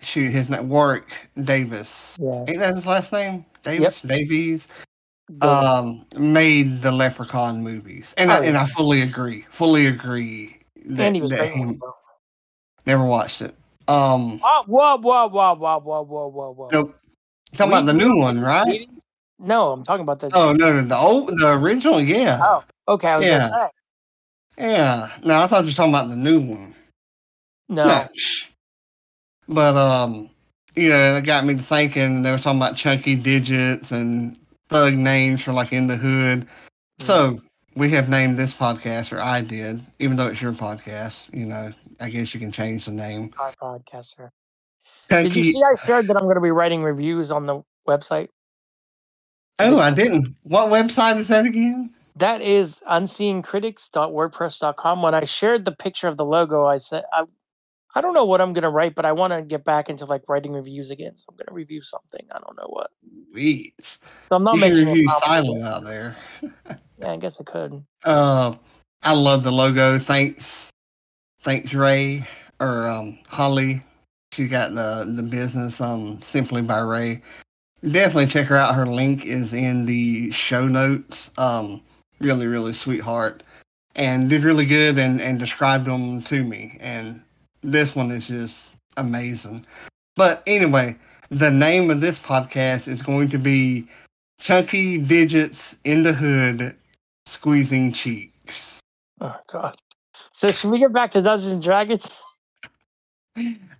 shoot 0.00 0.30
his 0.30 0.48
name 0.48 0.68
Warwick 0.68 1.12
Davis. 1.42 2.16
Yeah. 2.20 2.44
Ain't 2.48 2.58
that 2.58 2.74
his 2.74 2.86
last 2.86 3.12
name? 3.12 3.44
Davis 3.64 4.00
Davies 4.00 4.66
The- 4.66 4.87
um 5.42 6.06
made 6.16 6.82
the 6.82 6.90
Leprechaun 6.92 7.62
movies, 7.62 8.14
and 8.16 8.30
Oh, 8.30 8.34
I, 8.34 8.44
and. 8.44 8.56
I 8.56 8.66
fully 8.66 9.02
agree, 9.02 9.44
fully 9.50 9.86
agree 9.86 10.56
that, 10.86 11.14
he 11.14 11.20
was 11.20 11.30
that 11.30 11.38
great. 11.38 11.52
he 11.52 11.60
in 11.60 11.70
it, 11.70 11.80
though. 11.80 11.94
never 12.86 13.04
watched 13.04 13.42
it. 13.42 13.54
Um, 13.86 14.38
whoa, 14.40 14.62
whoa, 14.66 14.96
whoa, 14.98 15.28
whoa, 15.28 15.54
whoa, 15.54 15.80
whoa, 15.80 16.28
whoa, 16.28 16.52
whoa. 16.52 16.68
nope. 16.72 16.94
Talking 17.54 17.72
about 17.72 17.86
the 17.86 17.92
new 17.94 18.14
one, 18.16 18.40
right? 18.40 18.88
No, 19.38 19.72
I'm 19.72 19.84
talking 19.84 20.02
about 20.02 20.20
the. 20.20 20.30
Oh 20.34 20.52
no, 20.52 20.72
no, 20.72 20.86
the 20.86 20.96
old, 20.96 21.28
the 21.38 21.52
original, 21.52 22.00
yeah, 22.00 22.38
Oh, 22.42 22.64
okay. 22.88 23.08
I 23.08 23.16
was 23.16 23.26
Yeah. 23.26 23.38
gonna 23.38 23.68
say 23.68 23.70
yeah. 24.58 25.10
No, 25.24 25.40
I 25.40 25.46
thought 25.46 25.64
you 25.64 25.68
were 25.70 25.72
talking 25.72 25.92
about 25.92 26.08
the 26.08 26.16
new 26.16 26.40
one. 26.40 26.74
no. 27.68 27.86
No. 27.86 28.08
But 29.48 29.76
um, 29.76 30.28
you 30.76 30.90
know, 30.90 31.16
it 31.16 31.22
got 31.22 31.44
me 31.44 31.56
thinking. 31.56 32.22
They 32.22 32.30
were 32.30 32.38
talking 32.38 32.58
about 32.58 32.76
chunky 32.76 33.14
digits 33.14 33.92
and 33.92 34.36
thug 34.68 34.94
names 34.94 35.42
for 35.42 35.52
like 35.52 35.72
in 35.72 35.86
the 35.86 35.96
hood. 35.96 36.46
So 36.98 37.32
mm-hmm. 37.32 37.80
we 37.80 37.90
have 37.90 38.08
named 38.08 38.38
this 38.38 38.54
podcast, 38.54 39.16
or 39.16 39.20
I 39.20 39.40
did, 39.40 39.84
even 39.98 40.16
though 40.16 40.28
it's 40.28 40.42
your 40.42 40.52
podcast. 40.52 41.32
You 41.32 41.46
know, 41.46 41.72
I 42.00 42.10
guess 42.10 42.34
you 42.34 42.40
can 42.40 42.52
change 42.52 42.84
the 42.84 42.92
name. 42.92 43.32
Our 43.38 43.54
podcaster. 43.60 44.30
Did 45.08 45.34
you 45.34 45.44
see? 45.44 45.62
I 45.62 45.74
shared 45.84 46.08
that 46.08 46.16
I'm 46.16 46.24
going 46.24 46.34
to 46.34 46.40
be 46.40 46.50
writing 46.50 46.82
reviews 46.82 47.30
on 47.30 47.46
the 47.46 47.62
website. 47.88 48.28
oh, 49.58 49.78
I 49.78 49.90
didn't. 49.90 50.36
What 50.42 50.70
website 50.70 51.18
is 51.18 51.28
that 51.28 51.46
again? 51.46 51.94
That 52.16 52.42
is 52.42 52.80
unseeingcritics.wordpress.com. 52.90 55.02
When 55.02 55.14
I 55.14 55.24
shared 55.24 55.64
the 55.64 55.72
picture 55.72 56.08
of 56.08 56.16
the 56.16 56.24
logo, 56.24 56.66
I 56.66 56.78
said, 56.78 57.04
I, 57.12 57.24
I 57.94 58.00
don't 58.00 58.12
know 58.12 58.24
what 58.24 58.40
I'm 58.40 58.52
going 58.52 58.64
to 58.64 58.70
write, 58.70 58.96
but 58.96 59.04
I 59.04 59.12
want 59.12 59.32
to 59.32 59.42
get 59.42 59.64
back 59.64 59.88
into 59.88 60.04
like 60.04 60.22
writing 60.28 60.52
reviews 60.52 60.90
again. 60.90 61.16
So 61.16 61.26
I'm 61.30 61.36
going 61.36 61.46
to 61.46 61.54
review 61.54 61.80
something. 61.80 62.26
I 62.32 62.40
don't 62.40 62.56
know 62.56 62.66
what. 62.68 62.90
Sweet. 63.30 63.74
So 63.80 63.98
I'm 64.36 64.44
not 64.44 64.54
You 64.56 64.60
making 64.60 64.86
review. 64.88 65.08
Silo 65.24 65.62
out 65.62 65.84
there. 65.84 66.16
Yeah, 67.00 67.12
I 67.12 67.16
guess 67.16 67.40
I 67.40 67.44
could. 67.44 67.84
Uh, 68.04 68.56
I 69.04 69.12
love 69.12 69.44
the 69.44 69.52
logo. 69.52 70.00
Thanks, 70.00 70.68
thanks 71.42 71.72
Rae 71.72 72.26
or 72.58 72.88
um, 72.88 73.20
Holly. 73.28 73.80
She 74.32 74.48
got 74.48 74.74
the 74.74 75.08
the 75.14 75.22
business 75.22 75.80
um 75.80 76.20
simply 76.20 76.60
by 76.60 76.80
Rae. 76.80 77.22
Definitely 77.84 78.26
check 78.26 78.46
her 78.48 78.56
out. 78.56 78.74
Her 78.74 78.84
link 78.84 79.26
is 79.26 79.52
in 79.52 79.86
the 79.86 80.32
show 80.32 80.66
notes. 80.66 81.30
Um, 81.38 81.80
really, 82.18 82.46
really 82.48 82.72
sweetheart, 82.72 83.44
and 83.94 84.28
did 84.28 84.42
really 84.42 84.66
good 84.66 84.98
and 84.98 85.20
and 85.20 85.38
described 85.38 85.84
them 85.84 86.20
to 86.22 86.42
me. 86.42 86.78
And 86.80 87.22
this 87.62 87.94
one 87.94 88.10
is 88.10 88.26
just 88.26 88.70
amazing. 88.96 89.64
But 90.16 90.42
anyway, 90.48 90.96
the 91.30 91.50
name 91.50 91.90
of 91.90 92.00
this 92.00 92.18
podcast 92.18 92.88
is 92.88 93.02
going 93.02 93.28
to 93.30 93.38
be 93.38 93.86
Chunky 94.40 94.98
Digits 94.98 95.76
in 95.84 96.02
the 96.02 96.12
Hood 96.12 96.74
Squeezing 97.26 97.92
Cheeks. 97.92 98.80
Oh, 99.20 99.36
God. 99.50 99.76
So 100.32 100.52
should 100.52 100.70
we 100.70 100.78
get 100.78 100.92
back 100.92 101.10
to 101.12 101.22
Dungeons 101.22 101.52
and 101.52 101.62
Dragons? 101.62 102.22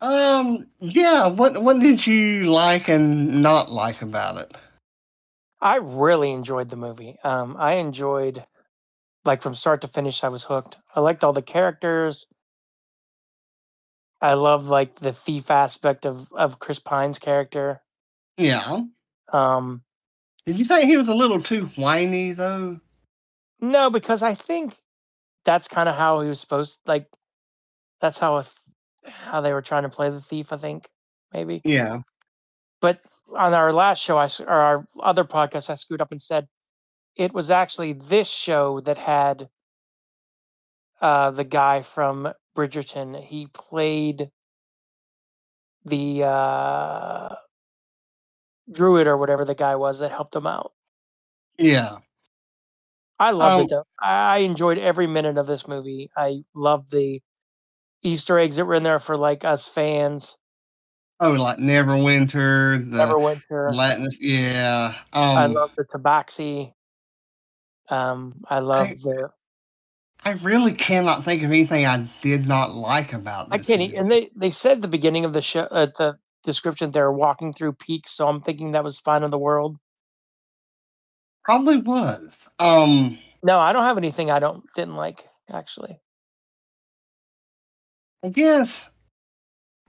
Um, 0.00 0.66
yeah, 0.80 1.26
what 1.26 1.62
what 1.62 1.80
did 1.80 2.06
you 2.06 2.44
like 2.44 2.88
and 2.88 3.42
not 3.42 3.70
like 3.70 4.02
about 4.02 4.36
it? 4.36 4.56
I 5.60 5.76
really 5.76 6.30
enjoyed 6.30 6.68
the 6.68 6.76
movie. 6.76 7.16
Um, 7.24 7.56
I 7.58 7.74
enjoyed, 7.74 8.44
like 9.24 9.42
from 9.42 9.56
start 9.56 9.80
to 9.80 9.88
finish, 9.88 10.22
I 10.22 10.28
was 10.28 10.44
hooked. 10.44 10.76
I 10.94 11.00
liked 11.00 11.24
all 11.24 11.32
the 11.32 11.42
characters. 11.42 12.26
I 14.20 14.34
love 14.34 14.68
like 14.68 14.96
the 14.96 15.12
thief 15.12 15.50
aspect 15.50 16.04
of 16.04 16.30
of 16.32 16.58
Chris 16.58 16.78
Pine's 16.78 17.18
character. 17.18 17.80
Yeah. 18.36 18.80
Um, 19.32 19.82
Did 20.46 20.58
you 20.58 20.64
say 20.64 20.86
he 20.86 20.96
was 20.96 21.08
a 21.08 21.14
little 21.14 21.40
too 21.40 21.66
whiny 21.76 22.32
though? 22.32 22.80
no, 23.60 23.90
because 23.90 24.22
I 24.22 24.34
think 24.34 24.74
that's 25.44 25.68
kind 25.68 25.88
of 25.88 25.94
how 25.94 26.20
he 26.20 26.28
was 26.28 26.40
supposed. 26.40 26.78
Like, 26.86 27.06
that's 28.00 28.18
how 28.18 28.36
a 28.38 28.42
th- 28.42 29.14
how 29.14 29.40
they 29.40 29.52
were 29.52 29.62
trying 29.62 29.84
to 29.84 29.88
play 29.88 30.10
the 30.10 30.20
thief. 30.20 30.52
I 30.52 30.56
think 30.56 30.88
maybe. 31.32 31.60
Yeah. 31.64 32.00
But 32.80 33.00
on 33.36 33.54
our 33.54 33.72
last 33.72 34.00
show, 34.00 34.18
I 34.18 34.28
or 34.40 34.48
our 34.48 34.86
other 35.00 35.24
podcast, 35.24 35.70
I 35.70 35.74
screwed 35.74 36.00
up 36.00 36.12
and 36.12 36.22
said 36.22 36.48
it 37.16 37.32
was 37.32 37.50
actually 37.50 37.92
this 37.92 38.28
show 38.28 38.80
that 38.80 38.98
had 38.98 39.48
uh, 41.00 41.30
the 41.30 41.44
guy 41.44 41.82
from 41.82 42.32
Bridgerton. 42.58 43.22
He 43.22 43.46
played 43.46 44.30
the 45.84 46.24
uh, 46.24 47.34
druid 48.70 49.06
or 49.06 49.16
whatever 49.16 49.44
the 49.44 49.54
guy 49.54 49.76
was 49.76 50.00
that 50.00 50.10
helped 50.10 50.34
him 50.34 50.46
out. 50.46 50.72
Yeah. 51.56 51.98
I 53.20 53.30
loved 53.30 53.54
Um, 53.54 53.60
it 53.62 53.70
though. 53.70 53.84
I 54.00 54.38
enjoyed 54.38 54.78
every 54.78 55.06
minute 55.06 55.38
of 55.38 55.46
this 55.46 55.68
movie. 55.68 56.10
I 56.16 56.42
loved 56.54 56.90
the 56.90 57.20
Easter 58.02 58.38
eggs 58.38 58.56
that 58.56 58.64
were 58.64 58.74
in 58.74 58.82
there 58.82 58.98
for 59.00 59.16
like 59.16 59.44
us 59.44 59.66
fans. 59.68 60.36
Oh, 61.20 61.30
like 61.32 61.58
Neverwinter, 61.58 62.90
the 62.90 62.96
Neverwinter. 62.98 63.72
Latinus. 63.74 64.18
Yeah. 64.20 64.94
Um, 65.12 65.36
I 65.38 65.46
love 65.46 65.70
the 65.76 65.84
Tabaxi. 65.84 66.72
Um, 67.88 68.34
I 68.48 68.58
love 68.60 68.88
I- 68.88 68.94
the 68.94 69.30
I 70.28 70.32
really 70.42 70.74
cannot 70.74 71.24
think 71.24 71.42
of 71.42 71.50
anything 71.50 71.86
I 71.86 72.06
did 72.20 72.46
not 72.46 72.74
like 72.74 73.14
about 73.14 73.50
This 73.50 73.70
I 73.70 73.76
can't. 73.76 73.80
movie. 73.80 73.96
And 73.96 74.10
they 74.10 74.28
they 74.36 74.50
said 74.50 74.82
the 74.82 74.88
beginning 74.88 75.24
of 75.24 75.32
the 75.32 75.40
show, 75.40 75.62
uh, 75.62 75.86
the 75.96 76.18
description, 76.44 76.90
they're 76.90 77.10
walking 77.12 77.54
through 77.54 77.72
peaks. 77.74 78.10
So 78.12 78.28
I'm 78.28 78.42
thinking 78.42 78.72
that 78.72 78.84
was 78.84 78.98
fine 78.98 79.22
in 79.22 79.30
the 79.30 79.38
world. 79.38 79.78
Probably 81.44 81.78
was. 81.78 82.46
Um, 82.58 83.18
No, 83.42 83.58
I 83.58 83.72
don't 83.72 83.84
have 83.84 83.96
anything 83.96 84.30
I 84.30 84.38
don't 84.38 84.62
didn't 84.76 84.96
like 84.96 85.24
actually. 85.50 85.98
I 88.22 88.28
guess 88.28 88.90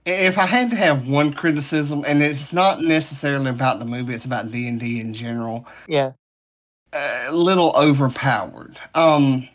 if 0.06 0.38
I 0.38 0.46
had 0.46 0.70
to 0.70 0.76
have 0.76 1.06
one 1.06 1.34
criticism, 1.34 2.02
and 2.06 2.22
it's 2.22 2.50
not 2.50 2.80
necessarily 2.80 3.50
about 3.50 3.78
the 3.78 3.84
movie, 3.84 4.14
it's 4.14 4.24
about 4.24 4.50
D 4.50 4.68
and 4.68 4.80
D 4.80 5.00
in 5.00 5.12
general. 5.12 5.66
Yeah, 5.86 6.12
A 6.94 7.30
little 7.30 7.74
overpowered. 7.76 8.80
Um, 8.94 9.46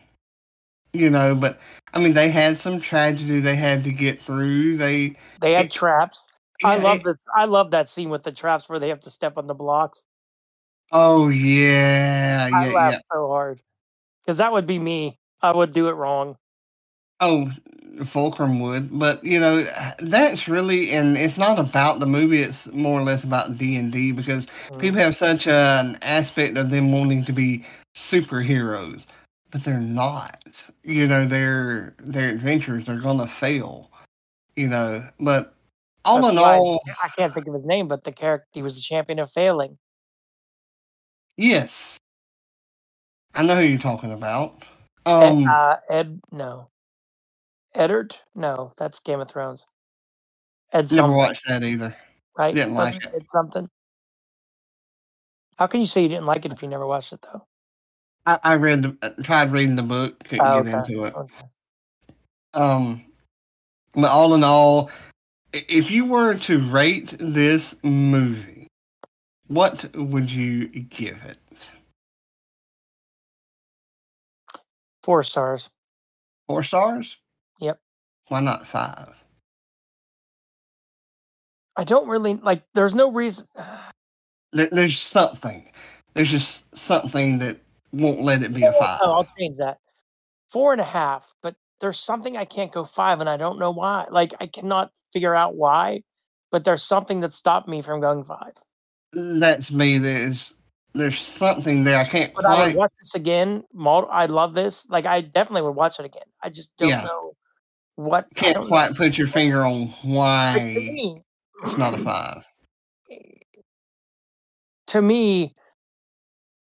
you 0.95 1.09
know, 1.09 1.35
but 1.35 1.59
I 1.93 1.99
mean, 1.99 2.13
they 2.13 2.29
had 2.29 2.57
some 2.57 2.79
tragedy 2.81 3.39
they 3.39 3.55
had 3.55 3.83
to 3.83 3.91
get 3.91 4.21
through. 4.21 4.77
They, 4.77 5.15
they 5.41 5.53
had 5.53 5.65
It- 5.67 5.71
traps. 5.71 6.27
I 6.63 6.77
love 6.77 7.03
this. 7.03 7.23
I 7.35 7.45
love 7.45 7.71
that 7.71 7.89
scene 7.89 8.09
with 8.09 8.23
the 8.23 8.31
traps 8.31 8.69
where 8.69 8.79
they 8.79 8.89
have 8.89 9.01
to 9.01 9.09
step 9.11 9.37
on 9.37 9.47
the 9.47 9.53
blocks. 9.53 10.05
Oh 10.91 11.27
yeah, 11.29 12.49
I 12.53 12.67
yeah, 12.67 12.73
laughed 12.73 12.93
yeah. 12.95 12.99
so 13.11 13.27
hard 13.27 13.61
because 14.23 14.37
that 14.37 14.51
would 14.53 14.65
be 14.65 14.79
me. 14.79 15.19
I 15.41 15.51
would 15.51 15.73
do 15.73 15.89
it 15.89 15.93
wrong. 15.93 16.37
Oh, 17.19 17.49
Fulcrum 18.05 18.59
would, 18.59 18.97
but 18.97 19.23
you 19.23 19.39
know 19.39 19.65
that's 19.99 20.47
really, 20.47 20.91
and 20.91 21.17
it's 21.17 21.37
not 21.37 21.59
about 21.59 21.99
the 21.99 22.05
movie. 22.05 22.41
It's 22.41 22.67
more 22.73 22.99
or 22.99 23.03
less 23.03 23.23
about 23.23 23.57
D 23.57 23.75
and 23.77 23.91
D 23.91 24.11
because 24.11 24.47
Mm. 24.69 24.79
people 24.79 24.99
have 24.99 25.15
such 25.15 25.47
an 25.47 25.97
aspect 26.01 26.57
of 26.57 26.71
them 26.71 26.91
wanting 26.91 27.23
to 27.25 27.33
be 27.33 27.63
superheroes, 27.95 29.05
but 29.51 29.63
they're 29.63 29.79
not. 29.79 30.69
You 30.83 31.07
know, 31.07 31.27
their 31.27 31.95
their 31.99 32.29
adventures 32.29 32.89
are 32.89 32.99
gonna 32.99 33.27
fail. 33.27 33.91
You 34.55 34.67
know, 34.67 35.07
but 35.19 35.53
all 36.05 36.21
That's 36.21 36.31
in 36.31 36.37
all, 36.37 36.81
I 37.03 37.09
can't 37.09 37.33
think 37.33 37.47
of 37.47 37.53
his 37.53 37.65
name, 37.65 37.87
but 37.87 38.03
the 38.03 38.11
character 38.11 38.47
he 38.53 38.61
was 38.61 38.75
the 38.75 38.81
champion 38.81 39.19
of 39.19 39.31
failing. 39.31 39.77
yes, 41.37 41.97
I 43.33 43.43
know 43.43 43.55
who 43.55 43.63
you're 43.63 43.79
talking 43.79 44.11
about. 44.11 44.63
Ed, 45.05 45.11
Um, 45.11 45.47
uh, 45.47 45.75
Ed, 45.89 46.21
no, 46.31 46.69
Eddard, 47.73 48.15
no, 48.33 48.73
that's 48.77 48.99
Game 48.99 49.19
of 49.19 49.29
Thrones. 49.29 49.65
Ed 50.73 50.91
never 50.91 51.07
something, 51.07 51.17
watched 51.17 51.47
that 51.47 51.63
either. 51.63 51.95
right? 52.37 52.55
didn't 52.55 52.73
like 52.73 52.95
Wasn't 52.95 53.15
Ed 53.15 53.29
something. 53.29 53.69
How 55.57 55.67
can 55.67 55.79
you 55.79 55.85
say 55.87 56.01
you 56.01 56.09
didn't 56.09 56.25
like 56.25 56.45
it 56.45 56.51
if 56.51 56.61
you 56.61 56.67
never 56.67 56.85
watched 56.85 57.13
it 57.13 57.21
though? 57.21 57.45
I, 58.25 58.39
I 58.43 58.55
read, 58.55 58.83
the, 58.83 58.97
uh, 59.01 59.09
tried 59.23 59.51
reading 59.51 59.75
the 59.75 59.83
book, 59.83 60.23
couldn't 60.23 60.45
Oh, 60.45 60.59
get 60.63 60.67
okay. 60.67 60.77
into 60.77 61.05
it. 61.05 61.15
Okay. 61.15 61.45
Um, 62.53 63.05
but 63.93 64.09
all 64.09 64.33
in 64.33 64.43
all, 64.43 64.89
if 65.53 65.91
you 65.91 66.05
were 66.05 66.35
to 66.35 66.59
rate 66.71 67.15
this 67.19 67.75
movie, 67.83 68.67
what 69.47 69.85
would 69.95 70.29
you 70.31 70.67
give 70.67 71.17
it? 71.25 71.71
Four 75.03 75.23
stars. 75.23 75.69
Four 76.47 76.63
stars? 76.63 77.17
Yep. 77.59 77.79
Why 78.29 78.39
not 78.39 78.67
five? 78.67 79.13
I 81.77 81.83
don't 81.83 82.07
really 82.07 82.35
like. 82.35 82.63
There's 82.73 82.95
no 82.95 83.11
reason. 83.11 83.47
There's 84.51 84.99
something. 84.99 85.69
There's 86.13 86.31
just 86.31 86.63
something 86.77 87.39
that 87.39 87.59
won't 87.91 88.21
let 88.21 88.43
it 88.43 88.53
be 88.53 88.63
a 88.63 88.73
oh, 88.73 88.79
five. 88.79 88.99
Oh, 89.01 89.13
I'll 89.13 89.27
change 89.37 89.57
that. 89.57 89.77
Four 90.49 90.71
and 90.71 90.81
a 90.81 90.85
half. 90.85 91.33
But 91.41 91.55
there's 91.81 91.99
something 91.99 92.37
I 92.37 92.45
can't 92.45 92.71
go 92.71 92.85
five, 92.85 93.19
and 93.19 93.29
I 93.29 93.37
don't 93.37 93.59
know 93.59 93.71
why. 93.71 94.05
Like 94.09 94.33
I 94.39 94.47
cannot 94.47 94.91
figure 95.13 95.35
out 95.35 95.55
why. 95.55 96.03
But 96.51 96.63
there's 96.63 96.83
something 96.83 97.21
that 97.21 97.33
stopped 97.33 97.67
me 97.67 97.81
from 97.81 97.99
going 97.99 98.23
five. 98.23 98.53
That's 99.13 99.71
me. 99.71 99.97
There's 99.97 100.53
there's 100.93 101.19
something 101.19 101.83
there. 101.83 101.97
I 101.97 102.05
can't 102.05 102.33
But 102.33 102.45
I 102.45 102.67
would 102.67 102.75
watch 102.75 102.91
this 103.01 103.15
again. 103.15 103.63
I 103.77 104.25
love 104.27 104.53
this. 104.53 104.87
Like 104.89 105.05
I 105.05 105.21
definitely 105.21 105.63
would 105.63 105.75
watch 105.75 105.99
it 105.99 106.05
again. 106.05 106.23
I 106.41 106.49
just 106.49 106.75
don't 106.77 106.89
Yeah. 106.89 107.03
know 107.03 107.33
what. 107.95 108.27
Can't 108.35 108.55
don't 108.55 108.63
know. 108.63 108.69
quite 108.69 108.95
put 108.95 109.17
your 109.17 109.27
finger 109.27 109.65
on 109.65 109.87
why 110.03 110.55
it's 111.63 111.77
not 111.77 111.93
a 111.93 111.97
five. 111.97 112.45
to 114.87 115.01
me, 115.01 115.53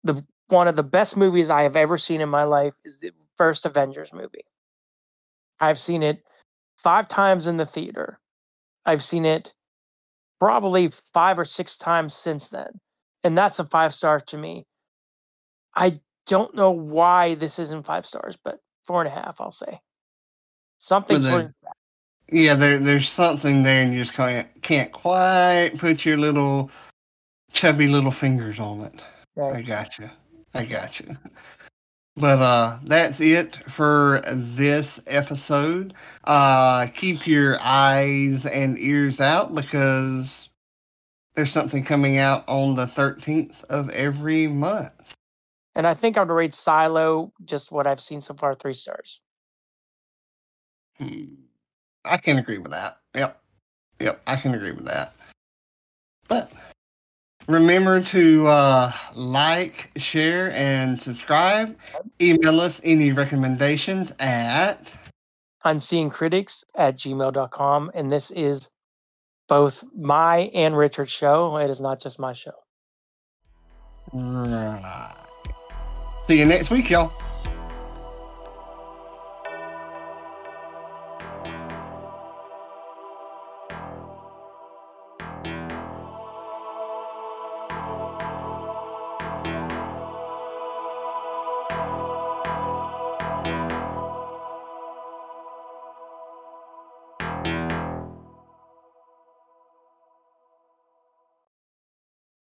the 0.04 0.24
one 0.50 0.68
of 0.68 0.76
the 0.76 0.82
best 0.82 1.16
movies 1.16 1.50
I 1.50 1.62
have 1.62 1.76
ever 1.76 1.98
seen 1.98 2.20
in 2.20 2.28
my 2.28 2.44
life 2.44 2.74
is 2.84 2.98
the 2.98 3.12
first 3.36 3.66
Avengers 3.66 4.12
movie. 4.12 4.44
I've 5.60 5.78
seen 5.78 6.02
it 6.02 6.24
five 6.76 7.08
times 7.08 7.46
in 7.46 7.56
the 7.56 7.66
theater. 7.66 8.18
I've 8.84 9.04
seen 9.04 9.24
it 9.24 9.54
probably 10.38 10.92
five 11.12 11.38
or 11.38 11.44
six 11.44 11.76
times 11.76 12.14
since 12.14 12.48
then. 12.48 12.80
And 13.22 13.36
that's 13.36 13.58
a 13.58 13.64
five 13.64 13.94
star 13.94 14.20
to 14.20 14.36
me. 14.36 14.66
I 15.74 16.00
don't 16.26 16.54
know 16.54 16.70
why 16.70 17.34
this 17.34 17.58
isn't 17.58 17.84
five 17.84 18.06
stars, 18.06 18.36
but 18.42 18.58
four 18.86 19.02
and 19.02 19.08
a 19.08 19.14
half, 19.14 19.40
I'll 19.40 19.50
say. 19.50 19.80
Holding- 21.30 21.54
Yeah, 22.32 22.54
there 22.54 22.78
there's 22.78 23.10
something 23.10 23.64
there, 23.64 23.82
and 23.82 23.92
you 23.92 23.98
just 23.98 24.14
can't 24.14 24.48
can't 24.62 24.92
quite 24.92 25.72
put 25.78 26.04
your 26.04 26.16
little 26.16 26.70
chubby 27.52 27.88
little 27.88 28.12
fingers 28.12 28.60
on 28.60 28.82
it. 28.82 29.02
I 29.36 29.40
right. 29.40 29.66
got 29.66 29.98
you. 29.98 30.08
I 30.54 30.64
got 30.64 31.00
you. 31.00 31.16
But 32.16 32.40
uh, 32.40 32.78
that's 32.84 33.20
it 33.20 33.58
for 33.70 34.22
this 34.26 35.00
episode. 35.06 35.94
Uh, 36.24 36.88
keep 36.88 37.26
your 37.26 37.56
eyes 37.60 38.44
and 38.46 38.78
ears 38.78 39.20
out 39.20 39.54
because 39.54 40.50
there's 41.34 41.52
something 41.52 41.84
coming 41.84 42.18
out 42.18 42.44
on 42.48 42.74
the 42.74 42.86
13th 42.86 43.64
of 43.64 43.88
every 43.90 44.46
month. 44.48 44.92
And 45.74 45.86
I 45.86 45.94
think 45.94 46.16
I'm 46.16 46.22
going 46.22 46.28
to 46.28 46.34
rate 46.34 46.54
Silo 46.54 47.32
just 47.44 47.70
what 47.70 47.86
I've 47.86 48.00
seen 48.00 48.20
so 48.20 48.34
far, 48.34 48.54
three 48.54 48.74
stars. 48.74 49.20
Hmm. 50.98 51.34
I 52.04 52.16
can 52.16 52.38
agree 52.38 52.58
with 52.58 52.72
that. 52.72 52.98
Yep. 53.14 53.40
Yep, 54.00 54.20
I 54.26 54.36
can 54.36 54.54
agree 54.54 54.72
with 54.72 54.86
that. 54.86 55.14
But 56.28 56.50
remember 57.50 58.00
to 58.00 58.46
uh, 58.46 58.92
like, 59.14 59.90
share, 59.96 60.52
and 60.52 61.00
subscribe. 61.00 61.76
Email 62.20 62.60
us 62.60 62.80
any 62.84 63.12
recommendations 63.12 64.12
at 64.18 64.92
unseeingcritics 65.64 66.64
at 66.74 66.96
gmail.com. 66.96 67.90
And 67.94 68.12
this 68.12 68.30
is 68.30 68.70
both 69.48 69.84
my 69.96 70.50
and 70.54 70.76
Richard's 70.76 71.12
show. 71.12 71.56
It 71.58 71.70
is 71.70 71.80
not 71.80 72.00
just 72.00 72.18
my 72.18 72.32
show. 72.32 72.52
Right. 74.12 75.14
See 76.26 76.38
you 76.38 76.46
next 76.46 76.70
week, 76.70 76.90
y'all. 76.90 77.12